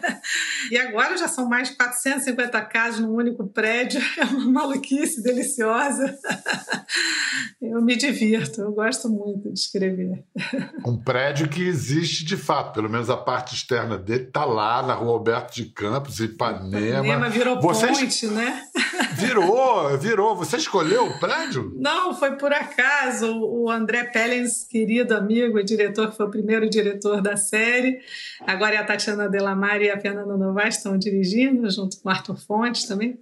e 0.70 0.78
agora 0.78 1.18
já 1.18 1.28
são 1.28 1.48
mais 1.48 1.70
de 1.70 1.78
450 1.78 2.62
casas 2.64 3.00
num 3.00 3.14
único 3.14 3.48
prédio. 3.48 4.02
É 4.18 4.26
uma 4.26 4.62
maluquice 4.62 5.24
deliciosa. 5.24 6.18
eu 7.62 7.82
me 7.82 7.96
divirto, 7.96 8.62
eu 8.62 8.72
gosto 8.72 9.10
muito 9.10 9.52
de 9.52 9.60
escrever. 9.60 10.24
Um 10.86 10.98
prédio 10.98 11.48
que 11.48 11.64
existe 11.64 12.26
de 12.26 12.36
fato, 12.36 12.74
pelo 12.74 12.90
menos 12.90 13.10
a 13.10 13.16
parte 13.16 13.54
externa 13.54 13.98
dele 13.98 14.24
está 14.24 14.44
lá 14.46 14.82
na 14.82 14.94
rua 14.94 15.14
Alberto 15.14 15.54
de 15.54 15.66
Campos, 15.66 16.20
Ipanema. 16.20 17.06
Ipanema 17.06 17.30
virou 17.30 17.62
Vocês... 17.62 18.00
ponte, 18.00 18.28
né? 18.28 18.64
Virou, 19.14 19.98
virou. 19.98 20.36
Você 20.36 20.58
escolheu 20.58 21.06
o 21.06 21.20
prédio? 21.20 21.74
Não, 21.78 22.14
foi 22.14 22.36
por 22.38 22.52
acaso. 22.54 23.32
O 23.40 23.70
André 23.70 24.06
Pellens, 24.06 24.64
querido 24.64 25.16
amigo 25.16 25.60
e 25.60 25.64
diretor, 25.64 26.12
que 26.12 26.18
foi 26.18 26.26
o 26.26 26.32
primeiro 26.32 26.70
diretor 26.70 27.22
da 27.22 27.36
série. 27.38 28.00
Agora 28.46 28.76
é 28.76 28.78
a 28.78 28.84
Tatiana 28.84 29.30
Delamare 29.30 29.86
e 29.86 29.92
a 29.92 30.00
Fernanda 30.00 30.38
Novaes 30.38 30.78
estão 30.78 30.98
dirigindo, 30.98 31.70
junto 31.70 32.02
com 32.02 32.10
o 32.10 32.12
Arthur 32.12 32.38
Fontes 32.38 32.86
também. 32.86 33.20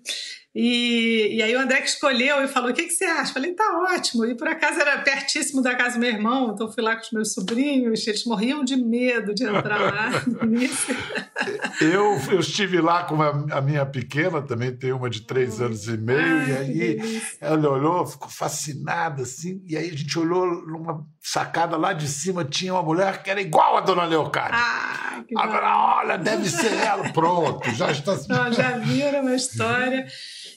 E, 0.53 1.35
e 1.35 1.43
aí 1.43 1.55
o 1.55 1.59
André 1.59 1.81
que 1.81 1.89
escolheu 1.89 2.43
e 2.43 2.47
falou: 2.47 2.71
o 2.71 2.73
que, 2.73 2.83
que 2.83 2.93
você 2.93 3.05
acha? 3.05 3.33
Falei, 3.33 3.53
tá 3.53 3.63
ótimo. 3.93 4.25
E 4.25 4.35
por 4.35 4.47
acaso 4.47 4.79
era 4.79 4.97
pertíssimo 4.99 5.61
da 5.61 5.75
casa 5.75 5.95
do 5.95 5.99
meu 5.99 6.09
irmão, 6.09 6.53
então 6.53 6.71
fui 6.71 6.83
lá 6.83 6.95
com 6.95 7.03
os 7.03 7.11
meus 7.11 7.33
sobrinhos, 7.33 8.07
eles 8.07 8.25
morriam 8.25 8.63
de 8.63 8.75
medo 8.75 9.33
de 9.33 9.43
entrar 9.43 9.79
lá 9.79 10.09
eu, 11.81 12.19
eu 12.31 12.39
estive 12.39 12.81
lá 12.81 13.03
com 13.03 13.21
a, 13.21 13.29
a, 13.57 13.61
minha 13.61 13.85
pequena, 13.85 14.41
também 14.41 14.75
tem 14.75 14.91
uma 14.91 15.09
de 15.09 15.21
três 15.21 15.61
anos 15.61 15.87
e 15.87 15.97
meio, 15.97 16.19
Ai, 16.19 16.71
e 16.71 16.81
aí 16.81 17.21
ela 17.39 17.69
olhou, 17.69 18.05
ficou 18.05 18.29
fascinada, 18.29 19.21
assim, 19.21 19.61
e 19.67 19.77
aí 19.77 19.89
a 19.89 19.95
gente 19.95 20.17
olhou 20.17 20.45
numa 20.65 21.05
sacada 21.21 21.77
lá 21.77 21.93
de 21.93 22.07
cima, 22.07 22.45
tinha 22.45 22.73
uma 22.73 22.83
mulher 22.83 23.21
que 23.21 23.29
era 23.29 23.41
igual 23.41 23.77
a 23.77 23.81
dona 23.81 24.05
Leocádia. 24.05 24.57
Ah, 24.57 25.23
Agora, 25.35 25.99
olha, 25.99 26.17
deve 26.17 26.49
ser 26.49 26.73
ela. 26.73 27.11
Pronto, 27.11 27.69
já 27.71 27.91
está. 27.91 28.15
Não, 28.27 28.51
já 28.51 28.77
viram 28.77 29.21
uma 29.21 29.35
história. 29.35 30.07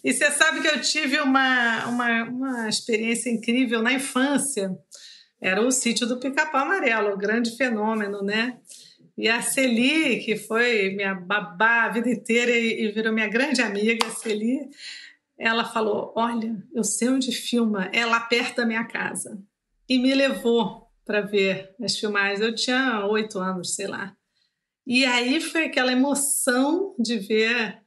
E 0.04 0.12
você 0.12 0.30
sabe 0.30 0.60
que 0.60 0.68
eu 0.68 0.80
tive 0.80 1.20
uma, 1.20 1.86
uma, 1.86 2.22
uma 2.24 2.68
experiência 2.68 3.30
incrível 3.30 3.82
na 3.82 3.92
infância. 3.92 4.70
Era 5.40 5.60
o 5.60 5.70
sítio 5.70 6.06
do 6.06 6.20
Pica-Pau 6.20 6.62
Amarelo, 6.62 7.14
o 7.14 7.18
grande 7.18 7.56
fenômeno, 7.56 8.22
né? 8.22 8.58
E 9.18 9.28
a 9.28 9.42
Celi, 9.42 10.20
que 10.20 10.36
foi 10.36 10.94
minha 10.94 11.14
babá 11.14 11.84
a 11.84 11.88
vida 11.90 12.08
inteira 12.08 12.50
e, 12.50 12.84
e 12.84 12.92
virou 12.92 13.12
minha 13.12 13.28
grande 13.28 13.60
amiga, 13.60 14.06
a 14.06 14.10
Celi, 14.10 14.60
ela 15.38 15.64
falou: 15.64 16.12
Olha, 16.16 16.56
eu 16.74 16.84
sei 16.84 17.08
onde 17.08 17.32
filma, 17.32 17.90
é 17.92 18.06
lá 18.06 18.20
perto 18.20 18.56
da 18.56 18.66
minha 18.66 18.84
casa. 18.84 19.38
E 19.92 19.98
me 19.98 20.14
levou 20.14 20.88
para 21.04 21.20
ver 21.20 21.74
as 21.82 21.98
filmagens. 21.98 22.40
Eu 22.40 22.54
tinha 22.54 23.04
oito 23.08 23.38
anos, 23.38 23.74
sei 23.74 23.86
lá. 23.86 24.16
E 24.86 25.04
aí 25.04 25.38
foi 25.38 25.66
aquela 25.66 25.92
emoção 25.92 26.94
de 26.98 27.18
ver 27.18 27.78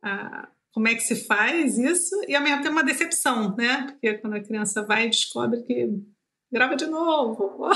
a, 0.00 0.48
como 0.72 0.86
é 0.86 0.94
que 0.94 1.00
se 1.00 1.26
faz 1.26 1.76
isso 1.76 2.14
e 2.28 2.36
ao 2.36 2.44
mesmo 2.44 2.62
tempo 2.62 2.74
uma 2.74 2.84
decepção, 2.84 3.56
né? 3.56 3.88
Porque 3.88 4.18
quando 4.18 4.34
a 4.34 4.40
criança 4.40 4.86
vai 4.86 5.06
e 5.06 5.10
descobre 5.10 5.64
que 5.64 5.88
grava 6.52 6.76
de 6.76 6.86
novo. 6.86 7.68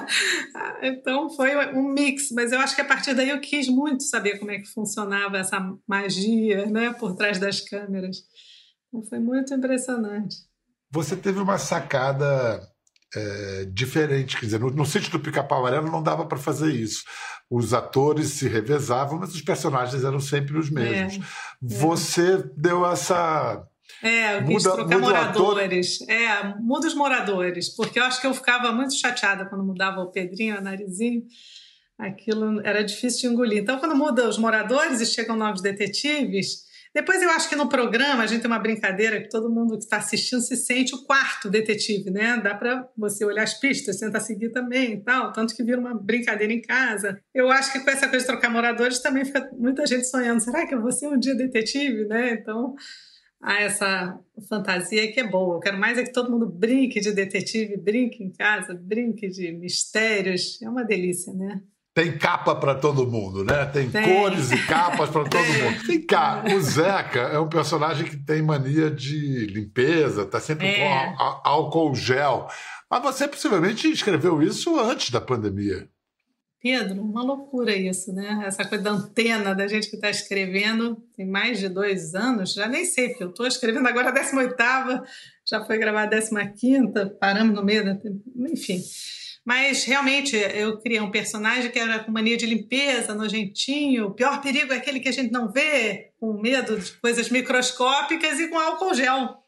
então 0.82 1.30
foi 1.30 1.56
um 1.74 1.88
mix, 1.94 2.30
mas 2.32 2.52
eu 2.52 2.60
acho 2.60 2.74
que 2.74 2.82
a 2.82 2.86
partir 2.86 3.14
daí 3.14 3.30
eu 3.30 3.40
quis 3.40 3.68
muito 3.68 4.02
saber 4.02 4.38
como 4.38 4.50
é 4.50 4.58
que 4.58 4.68
funcionava 4.68 5.38
essa 5.38 5.58
magia, 5.88 6.66
né, 6.66 6.92
por 6.92 7.16
trás 7.16 7.38
das 7.38 7.62
câmeras. 7.62 8.18
Então 8.88 9.02
foi 9.08 9.18
muito 9.18 9.54
impressionante. 9.54 10.36
Você 10.90 11.16
teve 11.16 11.38
uma 11.38 11.56
sacada 11.56 12.60
é, 13.14 13.66
diferente. 13.70 14.36
Quer 14.36 14.46
dizer, 14.46 14.60
no, 14.60 14.70
no 14.70 14.86
sítio 14.86 15.10
do 15.10 15.20
Pica-Pau 15.20 15.60
Amarelo 15.60 15.90
não 15.90 16.02
dava 16.02 16.26
para 16.26 16.38
fazer 16.38 16.72
isso. 16.72 17.04
Os 17.50 17.72
atores 17.72 18.28
se 18.28 18.48
revezavam, 18.48 19.18
mas 19.18 19.34
os 19.34 19.42
personagens 19.42 20.04
eram 20.04 20.20
sempre 20.20 20.58
os 20.58 20.70
mesmos. 20.70 21.16
É, 21.16 21.28
Você 21.62 22.34
é. 22.34 22.44
deu 22.56 22.86
essa. 22.86 23.64
É, 24.02 24.36
eu 24.36 24.44
quis 24.44 24.64
muda, 24.64 24.76
trocar 24.76 24.98
moradores. 24.98 26.00
É, 26.08 26.54
muda 26.60 26.86
os 26.86 26.94
moradores, 26.94 27.74
porque 27.74 27.98
eu 27.98 28.04
acho 28.04 28.20
que 28.20 28.26
eu 28.26 28.34
ficava 28.34 28.70
muito 28.70 28.94
chateada 28.94 29.46
quando 29.46 29.64
mudava 29.64 30.00
o 30.00 30.10
Pedrinho, 30.10 30.58
o 30.58 30.60
Narizinho. 30.60 31.22
Aquilo 31.98 32.60
era 32.60 32.84
difícil 32.84 33.22
de 33.22 33.34
engolir. 33.34 33.58
Então, 33.58 33.78
quando 33.78 33.96
muda 33.96 34.28
os 34.28 34.38
moradores 34.38 35.00
e 35.00 35.06
chegam 35.06 35.36
novos 35.36 35.60
detetives, 35.60 36.67
depois 36.94 37.22
eu 37.22 37.30
acho 37.30 37.48
que 37.48 37.56
no 37.56 37.68
programa 37.68 38.22
a 38.22 38.26
gente 38.26 38.40
tem 38.40 38.50
uma 38.50 38.58
brincadeira 38.58 39.20
que 39.20 39.28
todo 39.28 39.50
mundo 39.50 39.76
que 39.76 39.84
está 39.84 39.98
assistindo 39.98 40.40
se 40.40 40.56
sente 40.56 40.94
o 40.94 41.04
quarto 41.04 41.50
detetive, 41.50 42.10
né? 42.10 42.40
Dá 42.42 42.54
para 42.54 42.88
você 42.96 43.24
olhar 43.24 43.42
as 43.42 43.54
pistas, 43.54 43.98
tentar 43.98 44.20
seguir 44.20 44.50
também 44.50 44.94
e 44.94 45.00
tal, 45.02 45.32
tanto 45.32 45.54
que 45.54 45.62
vira 45.62 45.78
uma 45.78 45.94
brincadeira 45.94 46.52
em 46.52 46.60
casa. 46.60 47.20
Eu 47.34 47.50
acho 47.50 47.72
que 47.72 47.80
com 47.80 47.90
essa 47.90 48.08
coisa 48.08 48.24
de 48.24 48.30
trocar 48.30 48.50
moradores 48.50 49.00
também 49.00 49.24
fica 49.24 49.48
muita 49.52 49.86
gente 49.86 50.06
sonhando, 50.06 50.40
será 50.40 50.66
que 50.66 50.74
eu 50.74 50.80
vou 50.80 50.92
ser 50.92 51.08
um 51.08 51.18
dia 51.18 51.34
detetive, 51.34 52.06
né? 52.06 52.32
Então, 52.32 52.74
há 53.40 53.60
essa 53.60 54.18
fantasia 54.48 55.10
que 55.12 55.20
é 55.20 55.28
boa. 55.28 55.56
Eu 55.56 55.60
quero 55.60 55.78
mais 55.78 55.98
é 55.98 56.02
que 56.02 56.12
todo 56.12 56.30
mundo 56.30 56.46
brinque 56.46 57.00
de 57.00 57.12
detetive, 57.12 57.76
brinque 57.76 58.22
em 58.22 58.32
casa, 58.32 58.74
brinque 58.74 59.28
de 59.28 59.52
mistérios. 59.52 60.60
É 60.62 60.68
uma 60.68 60.84
delícia, 60.84 61.32
né? 61.32 61.60
Tem 61.98 62.16
capa 62.16 62.54
para 62.54 62.76
todo 62.76 63.10
mundo, 63.10 63.42
né? 63.42 63.64
Tem, 63.64 63.90
tem. 63.90 64.04
cores 64.04 64.52
e 64.52 64.58
capas 64.68 65.10
para 65.10 65.24
todo 65.24 65.44
mundo. 65.44 65.84
Vem 65.84 66.00
cá, 66.06 66.44
o 66.54 66.60
Zeca 66.60 67.22
é 67.22 67.40
um 67.40 67.48
personagem 67.48 68.06
que 68.06 68.16
tem 68.16 68.40
mania 68.40 68.88
de 68.88 69.46
limpeza, 69.46 70.24
tá 70.24 70.38
sempre 70.38 70.68
é. 70.68 71.12
com 71.16 71.22
álcool 71.42 71.96
gel. 71.96 72.46
Mas 72.88 73.02
você 73.02 73.26
possivelmente 73.26 73.90
escreveu 73.90 74.40
isso 74.40 74.78
antes 74.78 75.10
da 75.10 75.20
pandemia. 75.20 75.88
Pedro, 76.62 77.02
uma 77.02 77.24
loucura 77.24 77.74
isso, 77.74 78.12
né? 78.12 78.44
Essa 78.46 78.64
coisa 78.64 78.84
da 78.84 78.90
antena 78.92 79.52
da 79.52 79.66
gente 79.66 79.90
que 79.90 79.96
está 79.96 80.08
escrevendo 80.08 81.02
tem 81.16 81.26
mais 81.26 81.58
de 81.58 81.68
dois 81.68 82.14
anos, 82.14 82.54
já 82.54 82.68
nem 82.68 82.84
sei, 82.84 83.08
porque 83.08 83.24
eu 83.24 83.30
estou 83.30 83.46
escrevendo 83.46 83.88
agora 83.88 84.10
a 84.10 84.12
18 84.12 84.54
já 85.48 85.64
foi 85.64 85.78
gravada 85.78 86.16
a 86.16 86.46
15 86.46 86.92
paramos 87.18 87.56
no 87.56 87.64
meio 87.64 87.84
da... 87.84 87.98
Enfim, 88.52 88.80
mas 89.48 89.84
realmente 89.84 90.36
eu 90.36 90.78
criei 90.78 91.00
um 91.00 91.10
personagem 91.10 91.70
que 91.70 91.78
era 91.78 92.00
com 92.00 92.12
mania 92.12 92.36
de 92.36 92.44
limpeza, 92.44 93.14
nojentinho. 93.14 94.08
O 94.08 94.10
pior 94.10 94.42
perigo 94.42 94.74
é 94.74 94.76
aquele 94.76 95.00
que 95.00 95.08
a 95.08 95.12
gente 95.12 95.32
não 95.32 95.50
vê, 95.50 96.10
com 96.20 96.38
medo 96.38 96.78
de 96.78 96.92
coisas 97.00 97.30
microscópicas 97.30 98.38
e 98.38 98.48
com 98.48 98.58
álcool 98.58 98.92
gel. 98.92 99.38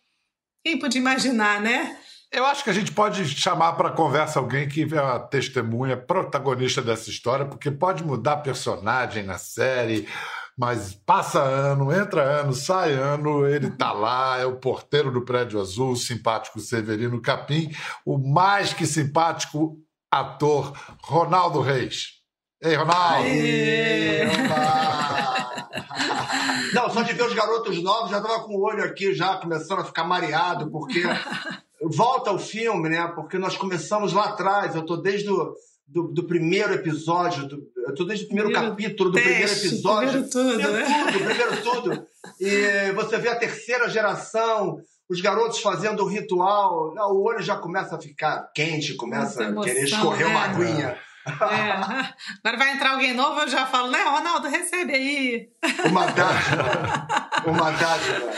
Quem 0.64 0.78
podia 0.78 1.02
imaginar, 1.02 1.61
né? 1.61 1.99
Eu 2.33 2.47
acho 2.47 2.64
que 2.64 2.71
a 2.71 2.73
gente 2.73 2.92
pode 2.92 3.28
chamar 3.28 3.75
para 3.75 3.90
conversa 3.90 4.38
alguém 4.38 4.66
que 4.66 4.88
é 4.90 4.99
a 4.99 5.19
testemunha, 5.19 5.99
protagonista 5.99 6.80
dessa 6.80 7.11
história, 7.11 7.45
porque 7.45 7.71
pode 7.71 8.02
mudar 8.02 8.38
personagem 8.38 9.23
na 9.23 9.37
série, 9.37 10.09
mas 10.57 10.95
passa 10.95 11.42
ano, 11.42 11.92
entra 11.92 12.23
ano, 12.23 12.54
sai 12.54 12.95
ano, 12.95 13.47
ele 13.47 13.71
tá 13.71 13.92
lá, 13.92 14.38
é 14.38 14.47
o 14.47 14.57
porteiro 14.57 15.12
do 15.12 15.26
prédio 15.26 15.61
azul, 15.61 15.90
o 15.90 15.97
simpático 15.97 16.59
Severino 16.59 17.21
Capim, 17.21 17.71
o 18.02 18.16
mais 18.16 18.73
que 18.73 18.87
simpático 18.87 19.78
ator 20.10 20.72
Ronaldo 21.02 21.60
Reis. 21.60 22.20
Ei, 22.62 22.74
Ronaldo! 22.74 23.24
Aê! 23.24 24.24
Não, 26.74 26.90
só 26.90 27.02
de 27.02 27.12
ver 27.12 27.24
os 27.24 27.34
garotos 27.34 27.82
novos, 27.82 28.10
já 28.10 28.20
tava 28.20 28.42
com 28.44 28.54
o 28.54 28.62
olho 28.62 28.84
aqui 28.84 29.14
já 29.14 29.36
começando 29.36 29.80
a 29.80 29.84
ficar 29.84 30.04
mareado, 30.04 30.70
porque 30.70 31.02
volta 31.82 32.32
o 32.32 32.38
filme, 32.38 32.88
né? 32.88 33.06
Porque 33.14 33.38
nós 33.38 33.56
começamos 33.56 34.12
lá 34.12 34.26
atrás, 34.26 34.74
eu 34.74 34.84
tô 34.84 34.96
desde 34.96 35.30
o 35.30 35.54
do, 35.86 36.08
do, 36.08 36.24
primeiro 36.24 36.72
episódio, 36.72 37.48
do, 37.48 37.62
eu 37.88 37.94
tô 37.94 38.04
desde 38.04 38.24
o 38.24 38.28
primeiro, 38.28 38.50
primeiro 38.50 38.76
capítulo 38.76 39.10
do 39.10 39.18
teste, 39.18 39.68
primeiro 39.78 40.20
episódio. 40.20 40.28
Primeiro 40.28 40.30
tudo, 40.30 40.52
primeiro 40.54 40.72
né? 40.72 41.12
tudo, 41.12 41.24
primeiro 41.24 41.62
tudo. 41.62 42.06
E 42.40 42.92
você 42.92 43.18
vê 43.18 43.28
a 43.28 43.36
terceira 43.36 43.88
geração, 43.88 44.76
os 45.10 45.20
garotos 45.20 45.60
fazendo 45.60 46.04
o 46.04 46.06
ritual, 46.06 46.94
o 46.94 47.22
olho 47.24 47.42
já 47.42 47.56
começa 47.56 47.96
a 47.96 48.00
ficar 48.00 48.48
quente, 48.54 48.94
começa 48.94 49.42
emoção, 49.42 49.60
a 49.60 49.64
querer 49.64 49.84
escorrer 49.84 50.28
né? 50.28 50.32
uma 50.32 50.44
aguinha. 50.44 50.98
É. 51.26 51.32
Agora 52.42 52.56
vai 52.56 52.72
entrar 52.72 52.92
alguém 52.92 53.12
novo, 53.12 53.40
eu 53.40 53.48
já 53.48 53.66
falo, 53.66 53.90
né, 53.90 54.02
Ronaldo, 54.04 54.48
recebe 54.48 54.94
aí. 54.94 55.48
Uma 55.84 56.06
dádiva. 56.06 57.08
Uma 57.44 57.70
dádiva. 57.72 58.30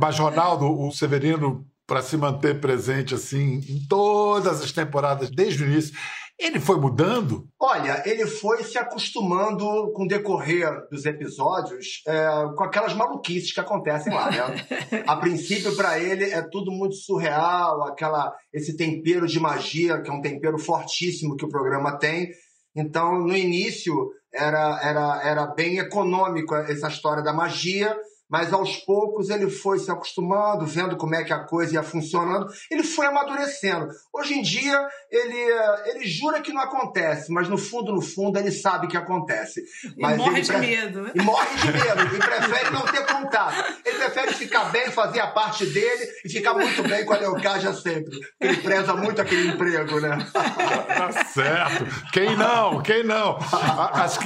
Mas, 0.00 0.18
Ronaldo, 0.18 0.66
o 0.66 0.90
Severino, 0.90 1.64
para 1.86 2.02
se 2.02 2.16
manter 2.16 2.60
presente 2.60 3.14
assim 3.14 3.60
em 3.68 3.86
todas 3.86 4.62
as 4.62 4.72
temporadas, 4.72 5.30
desde 5.30 5.62
o 5.62 5.66
início, 5.66 5.94
ele 6.40 6.58
foi 6.58 6.76
mudando? 6.76 7.46
Olha, 7.60 8.02
ele 8.06 8.26
foi 8.26 8.64
se 8.64 8.78
acostumando 8.78 9.92
com 9.92 10.04
o 10.04 10.08
decorrer 10.08 10.68
dos 10.90 11.04
episódios 11.04 12.02
é, 12.06 12.28
com 12.56 12.64
aquelas 12.64 12.94
maluquices 12.94 13.52
que 13.52 13.60
acontecem 13.60 14.12
lá, 14.12 14.30
né? 14.30 14.66
A 15.06 15.16
princípio, 15.16 15.76
para 15.76 15.98
ele, 15.98 16.24
é 16.24 16.40
tudo 16.40 16.72
muito 16.72 16.94
surreal, 16.94 17.82
aquela, 17.84 18.34
esse 18.52 18.76
tempero 18.76 19.26
de 19.26 19.38
magia, 19.38 20.00
que 20.00 20.10
é 20.10 20.12
um 20.12 20.22
tempero 20.22 20.58
fortíssimo 20.58 21.36
que 21.36 21.44
o 21.44 21.50
programa 21.50 21.98
tem. 21.98 22.30
Então, 22.74 23.18
no 23.18 23.36
início, 23.36 23.94
era, 24.32 24.80
era, 24.82 25.20
era 25.22 25.46
bem 25.46 25.78
econômico 25.78 26.54
essa 26.54 26.88
história 26.88 27.22
da 27.22 27.32
magia, 27.32 27.96
mas 28.30 28.52
aos 28.52 28.76
poucos 28.76 29.28
ele 29.28 29.50
foi 29.50 29.78
se 29.78 29.90
acostumando, 29.90 30.64
vendo 30.64 30.96
como 30.96 31.14
é 31.14 31.24
que 31.24 31.32
a 31.32 31.44
coisa 31.44 31.74
ia 31.74 31.82
funcionando, 31.82 32.46
ele 32.70 32.84
foi 32.84 33.06
amadurecendo. 33.06 33.88
Hoje 34.12 34.34
em 34.34 34.42
dia, 34.42 34.80
ele, 35.10 35.38
ele 35.86 36.06
jura 36.06 36.40
que 36.40 36.52
não 36.52 36.62
acontece, 36.62 37.32
mas 37.32 37.48
no 37.48 37.58
fundo, 37.58 37.92
no 37.92 38.00
fundo, 38.00 38.38
ele 38.38 38.52
sabe 38.52 38.86
que 38.86 38.96
acontece. 38.96 39.62
Mas 39.98 40.14
e 40.14 40.18
morre 40.18 40.40
de 40.40 40.52
medo. 40.56 41.02
Né? 41.02 41.12
E 41.14 41.22
morre 41.22 41.56
de 41.56 41.66
medo, 41.66 42.16
e 42.16 42.18
prefere 42.18 42.70
não 42.70 42.82
ter 42.82 43.06
contato. 43.06 43.80
Ele 43.84 43.98
prefere 43.98 44.34
ficar 44.34 44.64
bem, 44.70 44.90
fazer 44.90 45.20
a 45.20 45.28
parte 45.28 45.66
dele 45.66 46.08
e 46.24 46.28
ficar 46.28 46.54
muito 46.54 46.82
bem 46.82 47.04
com 47.04 47.14
a 47.14 47.18
Leocádia 47.18 47.72
sempre. 47.72 48.18
Ele 48.40 48.56
preza 48.58 48.94
muito 48.94 49.20
aquele 49.20 49.48
emprego, 49.48 50.00
né? 50.00 50.18
Tá 50.32 51.24
certo. 51.24 51.86
Quem 52.12 52.36
não? 52.36 52.82
Quem 52.82 53.02
não? 53.02 53.38
As, 53.92 54.18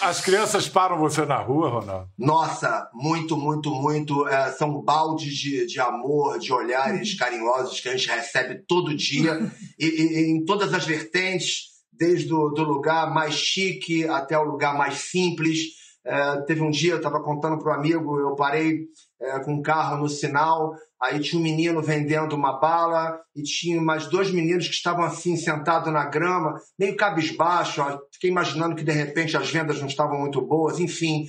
as 0.00 0.20
crianças 0.20 0.68
param 0.68 0.98
você 0.98 1.24
na 1.26 1.36
rua, 1.36 1.68
Ronaldo? 1.68 2.08
Nossa, 2.18 2.88
muito, 2.94 3.36
muito, 3.42 3.70
muito. 3.70 4.26
É, 4.28 4.52
são 4.52 4.80
baldes 4.80 5.34
de, 5.34 5.66
de 5.66 5.80
amor, 5.80 6.38
de 6.38 6.52
olhares 6.52 7.14
carinhosos 7.18 7.80
que 7.80 7.88
a 7.88 7.96
gente 7.96 8.08
recebe 8.08 8.64
todo 8.66 8.96
dia 8.96 9.50
e, 9.78 9.86
e 9.86 10.30
em 10.30 10.44
todas 10.44 10.72
as 10.72 10.86
vertentes, 10.86 11.72
desde 11.92 12.32
o 12.32 12.48
do 12.50 12.62
lugar 12.62 13.12
mais 13.12 13.34
chique 13.34 14.08
até 14.08 14.38
o 14.38 14.44
lugar 14.44 14.76
mais 14.76 14.94
simples. 14.94 15.58
É, 16.04 16.40
teve 16.42 16.62
um 16.62 16.70
dia, 16.70 16.92
eu 16.92 16.96
estava 16.96 17.22
contando 17.22 17.58
para 17.58 17.72
o 17.72 17.74
amigo, 17.74 18.18
eu 18.18 18.34
parei 18.34 18.86
é, 19.20 19.38
com 19.40 19.54
um 19.54 19.62
carro 19.62 19.98
no 19.98 20.08
sinal, 20.08 20.74
aí 21.00 21.20
tinha 21.20 21.38
um 21.38 21.42
menino 21.42 21.80
vendendo 21.80 22.34
uma 22.34 22.58
bala 22.58 23.20
e 23.36 23.42
tinha 23.42 23.80
mais 23.80 24.08
dois 24.08 24.32
meninos 24.32 24.66
que 24.66 24.74
estavam 24.74 25.04
assim 25.04 25.36
sentados 25.36 25.92
na 25.92 26.04
grama, 26.04 26.56
meio 26.78 26.96
cabisbaixo. 26.96 27.82
Ó, 27.82 27.98
fiquei 28.12 28.30
imaginando 28.30 28.74
que 28.74 28.82
de 28.82 28.92
repente 28.92 29.36
as 29.36 29.48
vendas 29.50 29.80
não 29.80 29.86
estavam 29.86 30.18
muito 30.18 30.40
boas, 30.40 30.80
enfim. 30.80 31.26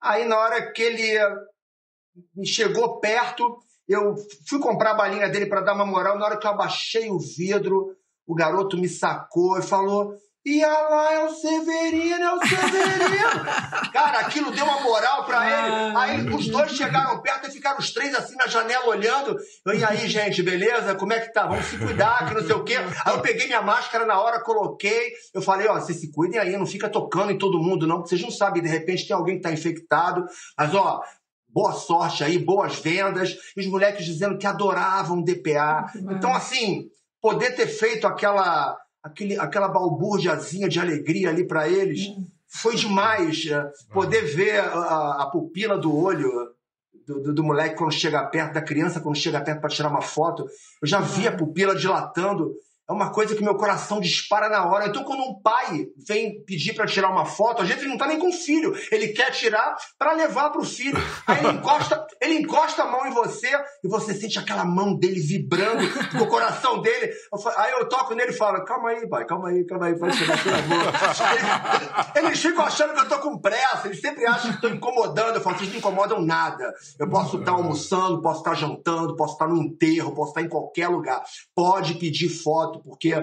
Aí 0.00 0.26
na 0.26 0.38
hora 0.38 0.72
que 0.72 0.82
ele 0.82 1.18
me 2.34 2.46
chegou 2.46 3.00
perto, 3.00 3.58
eu 3.88 4.14
fui 4.48 4.58
comprar 4.58 4.92
a 4.92 4.94
balinha 4.94 5.28
dele 5.28 5.46
para 5.46 5.60
dar 5.60 5.74
uma 5.74 5.86
moral. 5.86 6.18
Na 6.18 6.26
hora 6.26 6.36
que 6.36 6.46
eu 6.46 6.50
abaixei 6.50 7.10
o 7.10 7.18
vidro, 7.18 7.94
o 8.26 8.34
garoto 8.34 8.78
me 8.78 8.88
sacou 8.88 9.58
e 9.58 9.62
falou: 9.62 10.14
e 10.46 10.60
lá 10.60 11.14
é 11.14 11.24
o 11.24 11.30
Severino, 11.30 12.22
é 12.22 12.34
o 12.34 12.38
Severino. 12.38 13.44
Cara, 13.94 14.18
aquilo 14.20 14.50
deu 14.50 14.66
uma 14.66 14.80
moral 14.80 15.24
pra 15.24 15.46
ele. 15.46 15.96
Aí 15.96 16.28
os 16.28 16.48
dois 16.48 16.72
chegaram 16.72 17.22
perto 17.22 17.48
e 17.48 17.50
ficaram 17.50 17.78
os 17.78 17.90
três 17.94 18.14
assim 18.14 18.36
na 18.36 18.46
janela 18.46 18.86
olhando. 18.86 19.38
E 19.74 19.82
aí, 19.82 20.06
gente, 20.06 20.42
beleza? 20.42 20.94
Como 20.96 21.14
é 21.14 21.20
que 21.20 21.32
tá? 21.32 21.46
Vamos 21.46 21.64
se 21.64 21.78
cuidar, 21.78 22.28
que 22.28 22.34
não 22.34 22.44
sei 22.44 22.54
o 22.54 22.62
quê. 22.62 22.76
Aí 22.76 23.14
eu 23.14 23.22
peguei 23.22 23.46
minha 23.46 23.62
máscara 23.62 24.04
na 24.04 24.20
hora, 24.20 24.42
coloquei. 24.42 25.12
Eu 25.32 25.40
falei, 25.40 25.66
ó, 25.66 25.80
vocês 25.80 25.98
se 25.98 26.12
cuidem 26.12 26.38
aí, 26.38 26.54
não 26.58 26.66
fica 26.66 26.90
tocando 26.90 27.32
em 27.32 27.38
todo 27.38 27.62
mundo, 27.62 27.86
não, 27.86 27.96
porque 27.96 28.10
vocês 28.10 28.20
não 28.20 28.30
sabem, 28.30 28.62
de 28.62 28.68
repente 28.68 29.08
tem 29.08 29.16
alguém 29.16 29.36
que 29.36 29.42
tá 29.42 29.50
infectado. 29.50 30.26
Mas, 30.58 30.74
ó, 30.74 31.00
boa 31.54 31.72
sorte 31.72 32.24
aí, 32.24 32.36
boas 32.36 32.80
vendas. 32.80 33.36
E 33.56 33.60
os 33.60 33.66
moleques 33.68 34.04
dizendo 34.04 34.36
que 34.36 34.46
adoravam 34.46 35.22
DPA. 35.22 35.86
Então, 36.10 36.34
assim, 36.34 36.88
poder 37.22 37.54
ter 37.54 37.68
feito 37.68 38.06
aquela 38.06 38.76
aquele, 39.00 39.38
aquela 39.38 39.68
balbúrdiazinha 39.68 40.68
de 40.68 40.80
alegria 40.80 41.28
ali 41.28 41.46
para 41.46 41.68
eles. 41.68 42.08
Hum. 42.08 42.26
Foi 42.48 42.74
demais 42.74 43.46
é, 43.46 43.70
poder 43.92 44.22
ver 44.22 44.60
a, 44.60 45.22
a 45.22 45.30
pupila 45.30 45.76
do 45.76 45.94
olho 45.94 46.30
do, 47.06 47.20
do, 47.20 47.34
do, 47.34 47.44
moleque 47.44 47.76
quando 47.76 47.92
chega 47.92 48.24
perto, 48.26 48.54
da 48.54 48.62
criança 48.62 49.00
quando 49.00 49.16
chega 49.16 49.40
perto 49.40 49.60
para 49.60 49.70
tirar 49.70 49.88
uma 49.90 50.00
foto. 50.00 50.46
Eu 50.80 50.88
já 50.88 51.00
vi 51.00 51.26
a 51.28 51.36
pupila 51.36 51.74
dilatando 51.74 52.54
é 52.88 52.92
uma 52.92 53.10
coisa 53.10 53.34
que 53.34 53.42
meu 53.42 53.56
coração 53.56 53.98
dispara 53.98 54.48
na 54.48 54.66
hora. 54.66 54.86
Então, 54.86 55.04
quando 55.04 55.22
um 55.22 55.40
pai 55.40 55.86
vem 56.06 56.44
pedir 56.44 56.74
para 56.74 56.86
tirar 56.86 57.08
uma 57.10 57.24
foto, 57.24 57.62
a 57.62 57.64
gente 57.64 57.86
não 57.86 57.96
tá 57.96 58.06
nem 58.06 58.18
com 58.18 58.28
o 58.28 58.32
filho. 58.32 58.74
Ele 58.92 59.08
quer 59.08 59.30
tirar 59.30 59.74
para 59.98 60.12
levar 60.12 60.50
para 60.50 60.60
o 60.60 60.64
filho. 60.64 60.98
Aí 61.26 61.38
ele 61.38 61.56
encosta, 61.56 62.06
ele 62.20 62.34
encosta 62.34 62.82
a 62.82 62.90
mão 62.90 63.06
em 63.06 63.10
você 63.10 63.48
e 63.82 63.88
você 63.88 64.12
sente 64.12 64.38
aquela 64.38 64.66
mão 64.66 64.94
dele 64.94 65.18
vibrando 65.18 65.82
no 66.12 66.26
coração 66.26 66.82
dele. 66.82 67.10
Aí 67.56 67.72
eu 67.72 67.88
toco 67.88 68.14
nele 68.14 68.32
e 68.32 68.36
falo: 68.36 68.62
Calma 68.66 68.90
aí, 68.90 69.08
pai, 69.08 69.24
calma 69.24 69.48
aí, 69.48 69.64
calma 69.64 69.86
aí, 69.86 69.98
pode 69.98 70.16
chegar, 70.16 70.36
por 70.42 70.52
favor. 70.52 72.12
Eles 72.16 72.38
ficam 72.38 72.64
achando 72.64 72.92
que 72.92 73.00
eu 73.00 73.08
tô 73.08 73.18
com 73.18 73.38
pressa, 73.38 73.86
eles 73.86 74.00
sempre 74.00 74.26
acham 74.26 74.50
que 74.50 74.56
estou 74.56 74.70
incomodando. 74.70 75.36
Eu 75.36 75.40
falo: 75.40 75.56
Vocês 75.56 75.70
não 75.70 75.78
incomodam 75.78 76.20
nada. 76.20 76.74
Eu 76.98 77.08
posso 77.08 77.38
estar 77.38 77.52
almoçando, 77.52 78.20
posso 78.20 78.40
estar 78.40 78.54
jantando, 78.54 79.16
posso 79.16 79.32
estar 79.32 79.48
no 79.48 79.56
enterro, 79.56 80.14
posso 80.14 80.30
estar 80.30 80.42
em 80.42 80.48
qualquer 80.50 80.88
lugar. 80.88 81.22
Pode 81.54 81.94
pedir 81.94 82.28
foto 82.28 82.73
porque 82.80 83.14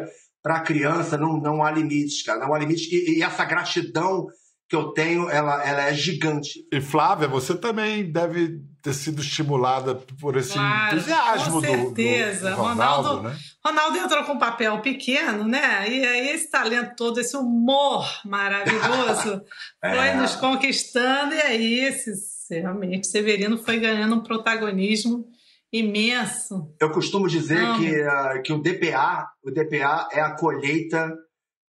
para 0.42 0.58
a 0.58 0.62
criança 0.62 1.18
não, 1.18 1.38
não 1.38 1.64
há 1.64 1.72
limites, 1.72 2.24
cara, 2.24 2.40
não 2.40 2.54
há 2.54 2.60
limites. 2.60 2.92
E, 2.92 3.18
e, 3.18 3.24
essa 3.24 3.46
gratidão 3.46 4.28
que 4.68 4.76
eu 4.76 4.94
tenho, 4.94 5.30
ela, 5.30 5.64
ela 5.64 5.90
é 5.90 5.94
gigante. 5.94 6.66
E 6.72 6.80
Flávia, 6.80 7.28
você 7.28 7.54
também 7.54 8.10
deve 8.10 8.62
ter 8.82 8.94
sido 8.94 9.22
estimulada 9.22 9.96
por 9.96 10.38
esse 10.38 10.54
claro, 10.54 10.96
entusiasmo 10.96 11.54
com 11.54 11.62
certeza. 11.62 12.50
do, 12.50 12.56
do 12.56 12.62
Ronaldo, 12.62 13.08
Ronaldo, 13.10 13.30
né? 13.30 13.38
Ronaldo 13.64 13.98
entrou 13.98 14.24
com 14.24 14.34
um 14.34 14.40
papel 14.40 14.80
pequeno, 14.80 15.48
né? 15.48 15.88
E 15.90 16.06
aí 16.06 16.30
esse 16.30 16.50
talento 16.50 16.96
todo, 16.96 17.20
esse 17.20 17.36
humor 17.36 18.10
maravilhoso 18.26 19.42
é. 19.84 19.96
foi 19.96 20.14
nos 20.14 20.36
conquistando 20.36 21.36
e 21.36 21.42
aí 21.42 21.80
esse, 21.82 22.14
realmente 22.50 23.08
Severino 23.08 23.58
foi 23.58 23.78
ganhando 23.78 24.16
um 24.16 24.24
protagonismo 24.24 25.28
Imenso. 25.72 26.74
Eu 26.80 26.92
costumo 26.92 27.28
dizer 27.28 27.62
que, 27.78 28.02
uh, 28.02 28.42
que 28.44 28.52
o 28.52 28.62
DPA, 28.62 29.30
o 29.44 29.52
DPA 29.52 30.10
é 30.12 30.20
a 30.20 30.36
colheita 30.36 31.16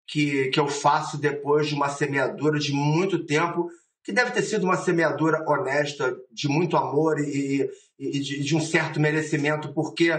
que, 0.08 0.48
que 0.48 0.58
eu 0.58 0.66
faço 0.66 1.18
depois 1.18 1.68
de 1.68 1.74
uma 1.74 1.88
semeadura 1.88 2.58
de 2.58 2.72
muito 2.72 3.24
tempo, 3.26 3.68
que 4.02 4.12
deve 4.12 4.30
ter 4.32 4.42
sido 4.42 4.64
uma 4.64 4.76
semeadura 4.76 5.44
honesta, 5.46 6.16
de 6.32 6.48
muito 6.48 6.76
amor 6.76 7.20
e, 7.20 7.68
e 7.98 8.10
de, 8.18 8.42
de, 8.42 8.56
um 8.56 8.60
certo 8.60 8.98
merecimento, 8.98 9.72
porque 9.74 10.10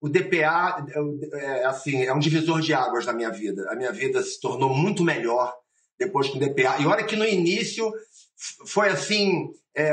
o 0.00 0.08
DPA 0.08 0.84
é, 0.88 1.60
é, 1.60 1.64
assim, 1.66 2.02
é 2.04 2.12
um 2.12 2.18
divisor 2.18 2.60
de 2.60 2.72
águas 2.72 3.06
na 3.06 3.12
minha 3.12 3.30
vida. 3.30 3.70
A 3.70 3.76
minha 3.76 3.92
vida 3.92 4.22
se 4.22 4.40
tornou 4.40 4.74
muito 4.74 5.04
melhor 5.04 5.54
depois 5.98 6.28
com 6.28 6.38
o 6.38 6.40
DPA. 6.40 6.80
E 6.80 6.86
olha 6.86 7.04
que 7.04 7.16
no 7.16 7.24
início 7.24 7.92
foi 8.66 8.88
assim. 8.88 9.50
É, 9.76 9.92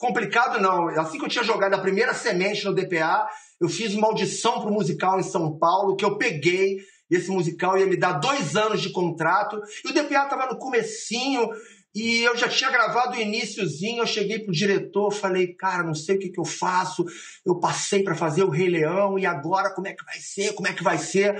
complicado 0.00 0.60
não. 0.60 0.88
Assim 0.98 1.18
que 1.18 1.24
eu 1.26 1.28
tinha 1.28 1.44
jogado 1.44 1.74
a 1.74 1.78
primeira 1.78 2.14
semente 2.14 2.64
no 2.64 2.74
DPA, 2.74 3.28
eu 3.60 3.68
fiz 3.68 3.94
uma 3.94 4.08
audição 4.08 4.60
para 4.60 4.70
o 4.70 4.72
musical 4.72 5.20
em 5.20 5.22
São 5.22 5.58
Paulo, 5.58 5.94
que 5.94 6.04
eu 6.04 6.16
peguei, 6.16 6.78
esse 7.10 7.30
musical 7.30 7.76
ia 7.78 7.86
me 7.86 7.98
dar 7.98 8.14
dois 8.14 8.56
anos 8.56 8.80
de 8.80 8.90
contrato, 8.90 9.60
e 9.84 9.90
o 9.90 9.92
DPA 9.92 10.24
estava 10.24 10.46
no 10.46 10.58
comecinho, 10.58 11.50
e 11.94 12.22
eu 12.22 12.34
já 12.34 12.48
tinha 12.48 12.70
gravado 12.70 13.16
o 13.16 13.20
iníciozinho, 13.20 14.02
eu 14.02 14.06
cheguei 14.06 14.38
pro 14.38 14.52
diretor, 14.52 15.10
falei, 15.10 15.48
cara, 15.54 15.82
não 15.82 15.94
sei 15.94 16.16
o 16.16 16.18
que, 16.18 16.30
que 16.30 16.40
eu 16.40 16.44
faço, 16.46 17.04
eu 17.44 17.60
passei 17.60 18.02
para 18.02 18.14
fazer 18.14 18.42
o 18.42 18.48
Rei 18.48 18.70
Leão, 18.70 19.18
e 19.18 19.26
agora 19.26 19.74
como 19.74 19.86
é 19.86 19.92
que 19.92 20.04
vai 20.04 20.18
ser, 20.18 20.54
como 20.54 20.68
é 20.68 20.72
que 20.72 20.82
vai 20.82 20.96
ser? 20.96 21.36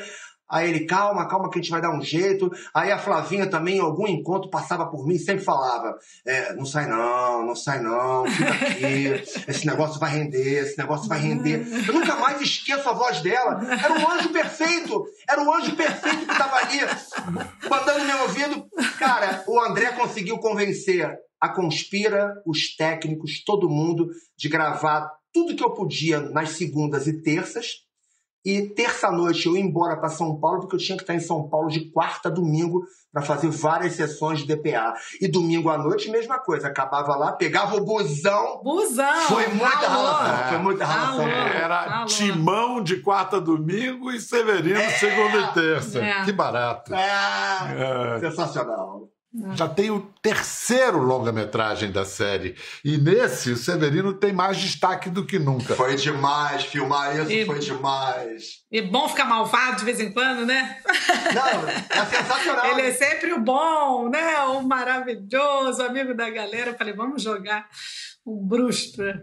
Aí 0.51 0.69
ele, 0.69 0.85
calma, 0.87 1.29
calma 1.29 1.49
que 1.49 1.59
a 1.59 1.63
gente 1.63 1.71
vai 1.71 1.81
dar 1.81 1.95
um 1.97 2.03
jeito. 2.03 2.51
Aí 2.75 2.91
a 2.91 2.99
Flavinha 2.99 3.49
também, 3.49 3.77
em 3.77 3.81
algum 3.81 4.07
encontro, 4.07 4.51
passava 4.51 4.87
por 4.87 5.07
mim 5.07 5.15
e 5.15 5.19
sempre 5.19 5.45
falava: 5.45 5.97
é, 6.27 6.55
não 6.55 6.67
sai 6.67 6.89
não, 6.89 7.47
não 7.47 7.55
sai 7.55 7.81
não, 7.81 8.27
fica 8.27 8.51
aqui, 8.51 9.07
esse 9.49 9.67
negócio 9.67 10.01
vai 10.01 10.11
render, 10.11 10.65
esse 10.65 10.77
negócio 10.77 11.09
vai 11.09 11.21
render. 11.21 11.65
Eu 11.87 11.95
nunca 11.95 12.17
mais 12.17 12.41
esqueço 12.41 12.89
a 12.89 12.93
voz 12.93 13.21
dela. 13.21 13.61
Era 13.63 13.95
um 13.95 14.11
anjo 14.11 14.31
perfeito, 14.31 15.05
era 15.29 15.41
um 15.41 15.55
anjo 15.55 15.77
perfeito 15.77 16.27
que 16.27 16.33
estava 16.33 16.57
ali, 16.57 16.81
mandando 17.69 18.05
meu 18.05 18.23
ouvido. 18.23 18.67
Cara, 18.99 19.45
o 19.47 19.61
André 19.61 19.93
conseguiu 19.93 20.39
convencer 20.39 21.17
a 21.41 21.49
Conspira, 21.49 22.35
os 22.45 22.75
técnicos, 22.77 23.43
todo 23.45 23.71
mundo, 23.71 24.09
de 24.37 24.49
gravar 24.49 25.09
tudo 25.33 25.55
que 25.55 25.63
eu 25.63 25.73
podia 25.73 26.21
nas 26.21 26.51
segundas 26.51 27.07
e 27.07 27.23
terças 27.23 27.89
e 28.45 28.63
terça-noite 28.71 29.47
eu 29.47 29.57
ia 29.57 29.63
embora 29.63 29.97
para 29.97 30.09
São 30.09 30.39
Paulo, 30.41 30.61
porque 30.61 30.77
eu 30.77 30.81
tinha 30.81 30.97
que 30.97 31.03
estar 31.03 31.15
em 31.15 31.21
São 31.21 31.49
Paulo 31.49 31.69
de 31.69 31.91
quarta 31.91 32.29
a 32.29 32.33
domingo 32.33 32.83
para 33.13 33.23
fazer 33.23 33.51
várias 33.51 33.95
sessões 33.95 34.41
de 34.41 34.47
DPA. 34.47 34.95
E 35.21 35.29
domingo 35.29 35.69
à 35.69 35.77
noite, 35.77 36.11
mesma 36.11 36.39
coisa. 36.39 36.69
Acabava 36.69 37.17
lá, 37.17 37.33
pegava 37.33 37.77
o 37.77 37.85
busão. 37.85 38.63
Busão! 38.63 39.29
Foi 39.29 39.47
muita 39.49 39.87
Alô. 39.87 40.07
ralação. 40.07 40.49
Foi 40.49 40.59
muita 40.59 40.85
ralação. 40.85 41.29
Era 41.29 41.99
Alô. 41.99 42.07
Timão 42.07 42.83
de 42.83 43.03
quarta 43.03 43.37
a 43.37 43.41
domingo 43.41 44.11
e 44.11 44.21
Severino 44.21 44.79
é. 44.79 44.91
segunda 44.91 45.39
e 45.39 45.53
terça. 45.53 45.99
É. 45.99 46.25
Que 46.25 46.33
barato. 46.33 46.95
É. 46.95 48.17
é. 48.17 48.21
Sensacional. 48.21 49.09
Já 49.55 49.69
tem 49.69 49.93
o 49.93 50.01
terceiro 50.21 50.99
longa-metragem 50.99 51.93
da 51.93 52.05
série. 52.05 52.57
E 52.85 52.99
nesse, 52.99 53.53
o 53.53 53.57
Severino 53.57 54.13
tem 54.13 54.33
mais 54.33 54.57
destaque 54.57 55.09
do 55.09 55.25
que 55.25 55.39
nunca. 55.39 55.77
Foi 55.77 55.95
demais, 55.95 56.65
filmar 56.65 57.17
isso 57.17 57.31
e, 57.31 57.47
foi 57.47 57.61
demais. 57.61 58.65
E 58.73 58.83
bom 58.83 59.09
ficar 59.09 59.27
malvado 59.27 59.79
de 59.79 59.85
vez 59.85 60.01
em 60.01 60.13
quando, 60.13 60.45
né? 60.45 60.79
Não, 61.33 61.69
é 61.69 62.07
sensacional. 62.07 62.67
Ele 62.67 62.89
é 62.89 62.93
sempre 62.93 63.33
o 63.33 63.41
bom, 63.41 64.09
né? 64.09 64.41
O 64.47 64.63
maravilhoso, 64.63 65.81
amigo 65.81 66.13
da 66.13 66.29
galera. 66.29 66.71
Eu 66.71 66.77
falei, 66.77 66.93
vamos 66.93 67.23
jogar 67.23 67.69
um 68.27 68.45
bruxo 68.45 68.97
pra 68.97 69.15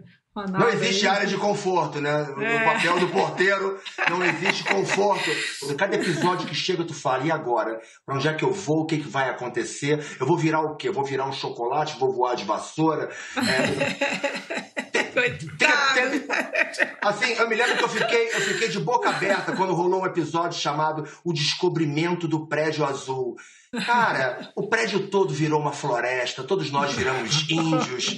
não 0.45 0.69
existe 0.69 1.07
área 1.07 1.25
de 1.25 1.37
conforto, 1.37 1.99
né? 1.99 2.27
É. 2.37 2.59
No 2.59 2.65
papel 2.65 2.99
do 2.99 3.07
porteiro 3.07 3.79
não 4.09 4.23
existe 4.23 4.63
conforto. 4.63 5.29
Cada 5.77 5.95
episódio 5.95 6.47
que 6.47 6.53
chega, 6.55 6.83
tu 6.83 6.93
fala, 6.93 7.23
e 7.23 7.31
agora? 7.31 7.81
Pra 8.05 8.15
onde 8.15 8.27
é 8.27 8.33
que 8.33 8.43
eu 8.43 8.51
vou? 8.51 8.81
O 8.81 8.85
que, 8.85 8.97
que 8.97 9.07
vai 9.07 9.29
acontecer? 9.29 10.05
Eu 10.19 10.27
vou 10.27 10.37
virar 10.37 10.61
o 10.61 10.75
quê? 10.75 10.89
Eu 10.89 10.93
vou 10.93 11.03
virar 11.03 11.25
um 11.25 11.33
chocolate? 11.33 11.97
Vou 11.99 12.13
voar 12.13 12.35
de 12.35 12.43
vassoura? 12.45 13.09
É... 13.37 14.67
assim, 17.01 17.33
eu 17.33 17.49
me 17.49 17.55
lembro 17.55 17.77
que 17.77 17.83
eu 17.83 17.89
fiquei, 17.89 18.27
eu 18.27 18.41
fiquei 18.41 18.69
de 18.69 18.79
boca 18.79 19.09
aberta 19.09 19.53
quando 19.53 19.73
rolou 19.73 20.01
um 20.01 20.05
episódio 20.05 20.59
chamado 20.59 21.07
O 21.23 21.33
Descobrimento 21.33 22.27
do 22.27 22.45
Prédio 22.45 22.85
Azul. 22.85 23.35
Cara, 23.85 24.51
o 24.55 24.67
prédio 24.67 25.07
todo 25.07 25.33
virou 25.33 25.59
uma 25.59 25.73
floresta, 25.73 26.43
todos 26.43 26.71
nós 26.71 26.93
viramos 26.93 27.49
índios. 27.49 28.17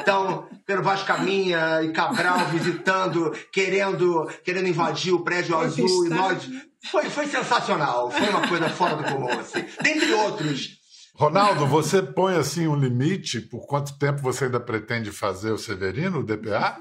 Então, 0.00 0.46
pelo 0.66 0.82
Vasco 0.82 1.06
Caminha 1.06 1.82
e 1.82 1.92
Cabral 1.92 2.46
visitando, 2.46 3.32
querendo, 3.52 4.30
querendo 4.44 4.68
invadir 4.68 5.12
o 5.12 5.24
prédio 5.24 5.56
azul 5.56 6.06
e 6.06 6.08
nós. 6.08 6.48
Foi, 6.90 7.04
foi 7.04 7.26
sensacional, 7.26 8.10
foi 8.10 8.28
uma 8.28 8.46
coisa 8.48 8.68
fora 8.68 8.96
do 8.96 9.04
comum, 9.04 9.30
assim. 9.38 9.64
Dentre 9.82 10.12
outros. 10.14 10.82
Ronaldo, 11.14 11.66
você 11.66 12.02
põe 12.02 12.36
assim 12.36 12.66
um 12.66 12.74
limite 12.74 13.40
por 13.40 13.66
quanto 13.66 13.98
tempo 13.98 14.20
você 14.20 14.46
ainda 14.46 14.58
pretende 14.58 15.12
fazer 15.12 15.52
o 15.52 15.58
Severino, 15.58 16.20
o 16.20 16.24
DPA? 16.24 16.78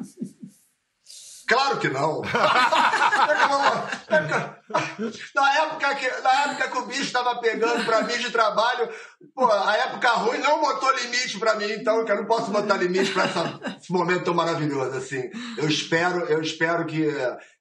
Claro 1.51 1.77
que 1.79 1.89
não. 1.89 2.21
na, 5.35 5.55
época 5.63 5.95
que, 5.95 6.07
na 6.21 6.31
época 6.45 6.69
que 6.69 6.77
o 6.77 6.85
bicho 6.85 7.01
estava 7.01 7.41
pegando 7.41 7.83
para 7.83 8.03
mim 8.03 8.17
de 8.17 8.31
trabalho, 8.31 8.89
pô, 9.35 9.51
a 9.51 9.75
época 9.75 10.07
ruim 10.11 10.37
não 10.37 10.61
botou 10.61 10.89
limite 10.95 11.37
para 11.37 11.55
mim, 11.55 11.69
então 11.69 12.07
eu 12.07 12.15
não 12.15 12.25
posso 12.25 12.51
botar 12.51 12.77
limite 12.77 13.11
para 13.11 13.25
esse 13.77 13.91
momento 13.91 14.23
tão 14.23 14.33
maravilhoso 14.33 14.97
assim. 14.97 15.29
Eu 15.57 15.67
espero, 15.67 16.21
eu 16.27 16.41
espero 16.41 16.85
que, 16.85 17.05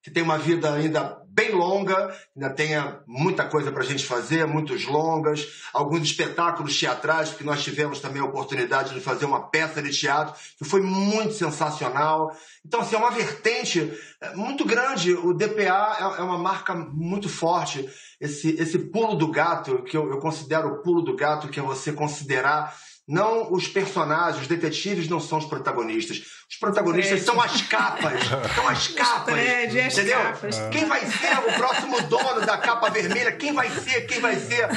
que 0.00 0.12
tenha 0.12 0.24
uma 0.24 0.38
vida 0.38 0.72
ainda 0.72 1.19
bem 1.32 1.52
longa, 1.52 2.12
ainda 2.34 2.50
tenha 2.50 3.00
muita 3.06 3.44
coisa 3.44 3.70
para 3.70 3.82
a 3.82 3.86
gente 3.86 4.04
fazer, 4.04 4.46
muitos 4.46 4.84
longas, 4.84 5.46
alguns 5.72 6.02
espetáculos 6.02 6.76
teatrais, 6.76 7.28
porque 7.30 7.44
nós 7.44 7.62
tivemos 7.62 8.00
também 8.00 8.20
a 8.20 8.24
oportunidade 8.24 8.92
de 8.92 9.00
fazer 9.00 9.26
uma 9.26 9.48
peça 9.48 9.80
de 9.80 9.90
teatro 9.90 10.34
que 10.58 10.64
foi 10.64 10.80
muito 10.80 11.32
sensacional. 11.34 12.36
Então, 12.66 12.80
assim, 12.80 12.96
é 12.96 12.98
uma 12.98 13.12
vertente 13.12 13.92
é, 14.20 14.34
muito 14.34 14.64
grande. 14.64 15.14
O 15.14 15.32
DPA 15.32 15.96
é, 16.18 16.20
é 16.20 16.22
uma 16.22 16.38
marca 16.38 16.74
muito 16.74 17.28
forte. 17.28 17.88
Esse, 18.20 18.50
esse 18.60 18.78
pulo 18.78 19.14
do 19.14 19.30
gato, 19.30 19.84
que 19.84 19.96
eu, 19.96 20.10
eu 20.10 20.18
considero 20.18 20.68
o 20.68 20.82
pulo 20.82 21.00
do 21.00 21.14
gato, 21.14 21.48
que 21.48 21.60
é 21.60 21.62
você 21.62 21.92
considerar 21.92 22.74
não 23.10 23.52
os 23.52 23.66
personagens, 23.66 24.42
os 24.42 24.46
detetives 24.46 25.08
não 25.08 25.18
são 25.18 25.38
os 25.38 25.44
protagonistas. 25.44 26.22
Os 26.48 26.56
protagonistas 26.56 27.22
são 27.22 27.40
as 27.40 27.60
capas. 27.62 28.20
São 28.54 28.68
as 28.68 28.86
capas. 28.86 29.34
Prédio, 29.34 29.84
as 29.84 29.92
entendeu? 29.92 30.22
Capas. 30.22 30.56
Quem 30.70 30.84
vai 30.84 31.04
ser 31.04 31.38
o 31.38 31.52
próximo 31.54 32.00
dono 32.02 32.46
da 32.46 32.56
capa 32.56 32.88
vermelha? 32.88 33.32
Quem 33.32 33.52
vai 33.52 33.68
ser? 33.68 34.02
Quem 34.02 34.20
vai 34.20 34.36
ser? 34.36 34.68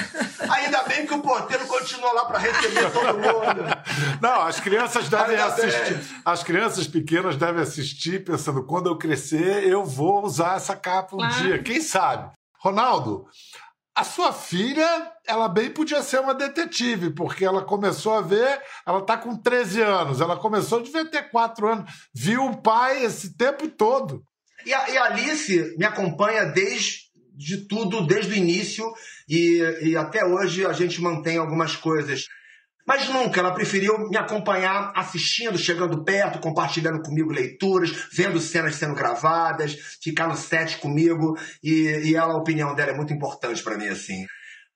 Ainda 0.50 0.82
bem 0.84 1.06
que 1.06 1.14
o 1.14 1.22
porteiro 1.22 1.68
continua 1.68 2.12
lá 2.12 2.26
para 2.26 2.40
receber 2.40 2.92
todo 2.92 3.20
mundo. 3.20 3.64
Não, 4.20 4.42
as 4.42 4.60
crianças 4.60 5.08
devem 5.08 5.36
Ainda 5.36 5.46
assistir. 5.46 5.94
Bem. 5.94 6.22
As 6.26 6.44
crianças 6.44 6.88
pequenas 6.88 7.36
devem 7.36 7.62
assistir 7.62 8.24
pensando: 8.26 8.64
quando 8.64 8.88
eu 8.88 8.98
crescer, 8.98 9.64
eu 9.68 9.86
vou 9.86 10.26
usar 10.26 10.58
essa 10.58 10.76
capa 10.76 11.16
um 11.16 11.20
claro. 11.20 11.36
dia. 11.36 11.62
Quem 11.62 11.80
sabe? 11.82 12.32
Ronaldo, 12.64 13.28
a 13.96 14.04
sua 14.04 14.34
filha, 14.34 15.12
ela 15.28 15.48
bem 15.48 15.70
podia 15.70 16.02
ser 16.02 16.20
uma 16.20 16.34
detetive, 16.34 17.12
porque 17.12 17.46
ela 17.46 17.64
começou 17.64 18.14
a 18.14 18.22
ver, 18.22 18.62
ela 18.86 19.00
está 19.00 19.18
com 19.18 19.36
13 19.36 19.82
anos, 19.82 20.20
ela 20.20 20.36
começou, 20.36 20.82
devia 20.82 21.06
ter 21.06 21.30
4 21.30 21.68
anos, 21.68 21.92
viu 22.14 22.44
o 22.46 22.62
pai 22.62 23.04
esse 23.04 23.38
tempo 23.38 23.68
todo. 23.68 24.24
E 24.66 24.74
a, 24.74 24.90
e 24.90 24.98
a 24.98 25.04
Alice 25.06 25.76
me 25.78 25.86
acompanha 25.86 26.46
desde 26.46 27.04
de 27.36 27.68
tudo, 27.68 28.06
desde 28.06 28.32
o 28.32 28.38
início, 28.38 28.86
e, 29.28 29.60
e 29.82 29.98
até 29.98 30.24
hoje 30.26 30.66
a 30.66 30.74
gente 30.74 31.02
mantém 31.02 31.38
algumas 31.38 31.76
coisas. 31.76 32.28
Mas 32.86 33.08
nunca, 33.08 33.40
ela 33.40 33.54
preferiu 33.54 34.10
me 34.10 34.18
acompanhar 34.18 34.92
assistindo, 34.96 35.58
chegando 35.58 36.04
perto, 36.04 36.40
compartilhando 36.40 37.02
comigo 37.02 37.32
leituras, 37.32 38.08
vendo 38.12 38.40
cenas 38.40 38.76
sendo 38.76 38.94
gravadas, 38.94 39.78
ficar 40.02 40.28
no 40.28 40.36
set 40.36 40.78
comigo. 40.80 41.38
E, 41.64 42.10
e 42.10 42.16
ela, 42.16 42.34
a 42.34 42.38
opinião 42.38 42.76
dela 42.76 42.92
é 42.92 42.96
muito 42.96 43.14
importante 43.14 43.64
para 43.64 43.78
mim, 43.78 43.88
assim. 43.88 44.26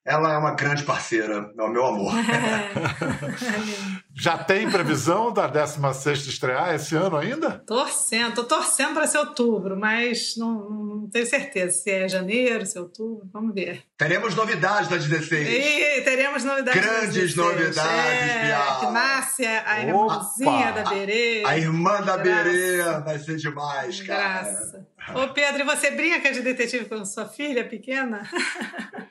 Ela 0.07 0.35
é 0.35 0.37
uma 0.37 0.55
grande 0.55 0.83
parceira, 0.83 1.51
é 1.57 1.61
o 1.61 1.67
meu 1.67 1.85
amor. 1.85 2.13
Já 4.15 4.37
tem 4.37 4.71
previsão 4.71 5.33
da 5.33 5.47
16 5.47 6.25
estrear 6.27 6.73
esse 6.73 6.95
ano 6.95 7.17
ainda? 7.17 7.61
Torcendo, 7.67 8.35
tô 8.35 8.45
torcendo 8.45 8.93
para 8.93 9.05
ser 9.05 9.17
outubro, 9.17 9.77
mas 9.77 10.35
não, 10.37 10.69
não, 10.69 11.09
tenho 11.09 11.25
certeza 11.27 11.77
se 11.77 11.91
é 11.91 12.07
janeiro, 12.07 12.65
se 12.65 12.77
é 12.77 12.81
outubro, 12.81 13.27
vamos 13.33 13.53
ver. 13.53 13.83
Teremos 13.97 14.33
novidades 14.33 14.89
da 14.89 14.95
16. 14.95 15.49
E 15.49 16.01
teremos 16.03 16.43
novidades. 16.45 16.81
Grandes 16.81 17.35
novidades, 17.35 17.77
é, 17.77 18.79
Que 18.79 18.85
nasce 18.85 19.45
a 19.45 19.81
irmãzinha 19.81 20.71
da 20.71 20.83
Berê. 20.89 21.43
A 21.45 21.57
irmã 21.57 22.01
da 22.01 22.17
Berê 22.17 22.81
vai 23.03 23.19
ser 23.19 23.35
demais, 23.35 23.99
cara. 24.01 24.43
Graça. 24.43 24.87
Ô 25.15 25.29
Pedro, 25.29 25.61
e 25.61 25.63
você 25.63 25.91
brinca 25.91 26.31
de 26.31 26.41
detetive 26.41 26.85
com 26.85 27.03
sua 27.05 27.25
filha 27.25 27.63
pequena? 27.63 28.29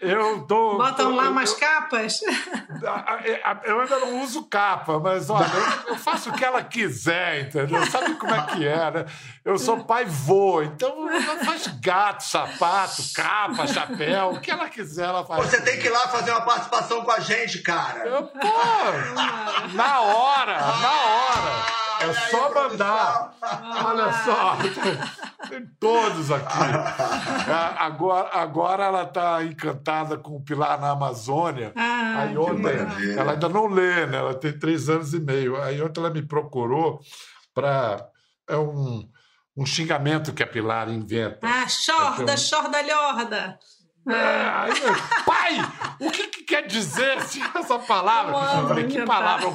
Eu 0.00 0.42
tô. 0.42 0.76
Botam 0.90 1.14
lá 1.14 1.30
umas 1.30 1.52
capas? 1.54 2.20
Eu 3.64 3.80
ainda 3.80 3.98
não 4.00 4.22
uso 4.22 4.44
capa, 4.44 4.98
mas 4.98 5.28
olha, 5.30 5.46
eu 5.86 5.96
faço 5.96 6.30
o 6.30 6.32
que 6.32 6.44
ela 6.44 6.62
quiser, 6.62 7.42
entendeu? 7.42 7.84
Sabe 7.86 8.14
como 8.14 8.34
é 8.34 8.42
que 8.46 8.66
é, 8.66 8.90
né? 8.90 9.04
Eu 9.44 9.58
sou 9.58 9.84
pai 9.84 10.04
vô, 10.04 10.62
então 10.62 11.10
ela 11.10 11.44
faz 11.44 11.66
gato, 11.66 12.22
sapato, 12.22 13.02
capa, 13.14 13.66
chapéu, 13.66 14.30
o 14.30 14.40
que 14.40 14.50
ela 14.50 14.68
quiser, 14.68 15.06
ela 15.06 15.24
faz. 15.24 15.46
Você 15.46 15.60
tem 15.60 15.78
que 15.78 15.86
ir 15.86 15.90
lá 15.90 16.08
fazer 16.08 16.30
uma 16.30 16.42
participação 16.42 17.04
com 17.04 17.10
a 17.10 17.20
gente, 17.20 17.60
cara. 17.60 18.00
Eu, 18.06 18.24
pô, 18.24 18.48
na 19.74 20.00
hora, 20.00 20.58
na 20.58 20.92
hora. 20.92 21.85
É 22.00 22.12
só 22.30 22.54
mandar. 22.54 23.34
Olha 23.84 24.12
só. 24.24 24.56
Tem 25.48 25.66
todos 25.78 26.30
aqui. 26.30 26.58
É, 27.48 27.74
agora, 27.78 28.30
agora 28.32 28.84
ela 28.84 29.02
está 29.02 29.42
encantada 29.44 30.16
com 30.16 30.36
o 30.36 30.42
Pilar 30.42 30.80
na 30.80 30.90
Amazônia. 30.90 31.72
Ah, 31.76 32.22
Aí 32.22 32.36
ontem, 32.36 32.76
ela 33.16 33.32
ainda 33.32 33.48
não 33.48 33.66
lê, 33.66 34.06
né? 34.06 34.18
Ela 34.18 34.34
tem 34.34 34.58
três 34.58 34.88
anos 34.88 35.14
e 35.14 35.20
meio. 35.20 35.60
Aí 35.62 35.80
ontem 35.82 36.00
ela 36.00 36.10
me 36.10 36.22
procurou 36.22 37.00
para. 37.54 38.06
É 38.48 38.56
um, 38.56 39.08
um 39.56 39.66
xingamento 39.66 40.32
que 40.32 40.42
a 40.42 40.46
Pilar 40.46 40.88
inventa. 40.88 41.40
Ah, 41.42 41.66
chorda, 41.68 42.32
um... 42.32 42.36
chorda, 42.36 42.82
lhorda. 42.82 43.58
É, 44.08 44.14
aí, 44.14 44.72
pai, 45.24 45.58
o 45.98 46.10
que, 46.12 46.28
que, 46.28 46.44
quer 46.44 46.64
dizer 46.64 47.16
essa 47.16 47.78
palavra? 47.80 48.60
Eu 48.60 48.68
falei, 48.68 48.86
que 48.86 49.04
palavra? 49.04 49.48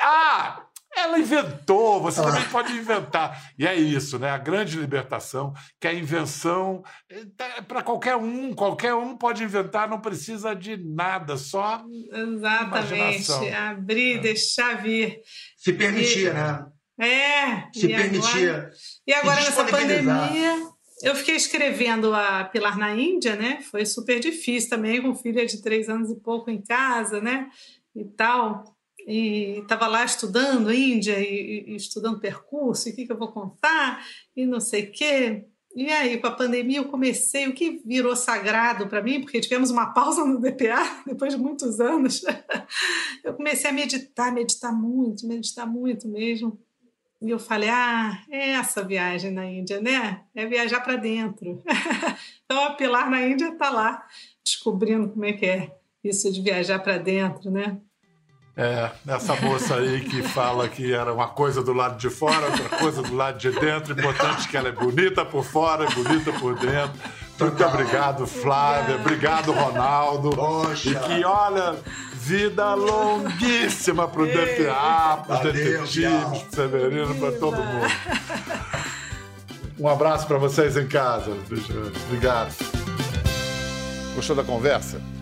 Ah, 0.00 0.61
ela 1.02 1.18
inventou, 1.18 2.00
você 2.00 2.20
ah. 2.20 2.24
também 2.24 2.44
pode 2.48 2.72
inventar. 2.72 3.52
E 3.58 3.66
é 3.66 3.74
isso, 3.74 4.18
né? 4.18 4.30
A 4.30 4.38
grande 4.38 4.78
libertação, 4.78 5.52
que 5.80 5.86
a 5.86 5.92
invenção 5.92 6.82
é 7.10 7.62
para 7.62 7.82
qualquer 7.82 8.16
um, 8.16 8.52
qualquer 8.52 8.94
um 8.94 9.16
pode 9.16 9.42
inventar, 9.42 9.88
não 9.88 10.00
precisa 10.00 10.54
de 10.54 10.76
nada, 10.76 11.36
só 11.36 11.84
Exatamente, 12.12 13.32
abrir, 13.50 14.16
é. 14.16 14.18
deixar 14.18 14.82
vir. 14.82 15.20
Se 15.56 15.72
permitir, 15.72 16.26
e, 16.26 16.30
né? 16.30 16.66
É. 16.98 17.68
Se 17.72 17.86
e 17.86 17.94
permitir. 17.94 18.50
Agora, 18.50 18.70
e 19.06 19.12
agora 19.12 19.40
nessa 19.40 19.64
pandemia, 19.64 20.68
eu 21.02 21.14
fiquei 21.14 21.34
escrevendo 21.34 22.14
a 22.14 22.44
Pilar 22.44 22.78
na 22.78 22.94
Índia, 22.94 23.34
né? 23.36 23.60
Foi 23.70 23.84
super 23.84 24.20
difícil 24.20 24.70
também, 24.70 25.02
com 25.02 25.14
filha 25.14 25.44
de 25.44 25.60
três 25.60 25.88
anos 25.88 26.10
e 26.10 26.20
pouco 26.20 26.50
em 26.50 26.62
casa, 26.62 27.20
né? 27.20 27.48
E 27.94 28.04
tal 28.04 28.64
e 29.06 29.58
estava 29.58 29.86
lá 29.86 30.04
estudando 30.04 30.72
Índia 30.72 31.18
e, 31.18 31.64
e, 31.68 31.76
estudando 31.76 32.20
percurso, 32.20 32.88
e 32.88 32.92
o 32.92 32.94
que, 32.94 33.06
que 33.06 33.12
eu 33.12 33.18
vou 33.18 33.32
contar, 33.32 34.04
e 34.36 34.46
não 34.46 34.60
sei 34.60 34.84
o 34.84 34.92
quê. 34.92 35.46
E 35.74 35.90
aí, 35.90 36.18
com 36.18 36.26
a 36.26 36.32
pandemia, 36.32 36.78
eu 36.78 36.84
comecei, 36.84 37.48
o 37.48 37.54
que 37.54 37.80
virou 37.84 38.14
sagrado 38.14 38.86
para 38.88 39.02
mim, 39.02 39.22
porque 39.22 39.40
tivemos 39.40 39.70
uma 39.70 39.92
pausa 39.94 40.24
no 40.24 40.38
DPA 40.38 41.02
depois 41.06 41.32
de 41.34 41.40
muitos 41.40 41.80
anos. 41.80 42.22
Eu 43.24 43.34
comecei 43.34 43.70
a 43.70 43.72
meditar, 43.72 44.32
meditar 44.32 44.72
muito, 44.72 45.26
meditar 45.26 45.66
muito 45.66 46.08
mesmo. 46.08 46.58
E 47.22 47.30
eu 47.30 47.38
falei: 47.38 47.68
ah, 47.68 48.20
é 48.28 48.50
essa 48.50 48.82
viagem 48.82 49.30
na 49.30 49.46
Índia, 49.46 49.80
né? 49.80 50.24
É 50.34 50.44
viajar 50.44 50.80
para 50.80 50.96
dentro. 50.96 51.62
Então, 52.44 52.64
a 52.66 52.74
Pilar 52.74 53.08
na 53.08 53.26
Índia 53.26 53.48
está 53.48 53.70
lá, 53.70 54.06
descobrindo 54.44 55.08
como 55.08 55.24
é 55.24 55.32
que 55.32 55.46
é 55.46 55.74
isso 56.04 56.30
de 56.30 56.42
viajar 56.42 56.80
para 56.80 56.98
dentro, 56.98 57.50
né? 57.50 57.80
É, 58.54 58.90
essa 59.08 59.34
moça 59.36 59.76
aí 59.76 60.00
que 60.00 60.22
fala 60.22 60.68
que 60.68 60.92
era 60.92 61.12
uma 61.12 61.28
coisa 61.28 61.62
do 61.62 61.72
lado 61.72 61.96
de 61.96 62.10
fora, 62.10 62.46
outra 62.46 62.68
coisa 62.78 63.02
do 63.02 63.14
lado 63.14 63.38
de 63.38 63.50
dentro. 63.50 63.92
Importante 63.98 64.48
que 64.48 64.56
ela 64.56 64.68
é 64.68 64.72
bonita 64.72 65.24
por 65.24 65.42
fora, 65.42 65.86
e 65.90 65.94
bonita 65.94 66.32
por 66.34 66.58
dentro. 66.58 66.92
Muito 67.40 67.64
obrigado, 67.64 68.26
Flávia. 68.26 68.96
Obrigado, 68.96 69.52
Ronaldo. 69.52 70.30
Poxa. 70.30 70.90
E 70.90 70.94
que, 70.94 71.24
olha, 71.24 71.76
vida 72.12 72.74
longuíssima 72.74 74.06
para 74.06 74.22
o 74.22 74.26
DPA, 74.26 75.24
para 75.26 75.34
os 75.34 75.40
detetives, 75.40 76.42
para 76.42 76.50
Severino, 76.50 77.14
para 77.14 77.32
todo 77.32 77.56
mundo. 77.56 77.92
Um 79.78 79.88
abraço 79.88 80.26
para 80.26 80.36
vocês 80.36 80.76
em 80.76 80.86
casa. 80.86 81.32
Obrigado. 82.06 82.54
Gostou 84.14 84.36
da 84.36 84.44
conversa? 84.44 85.00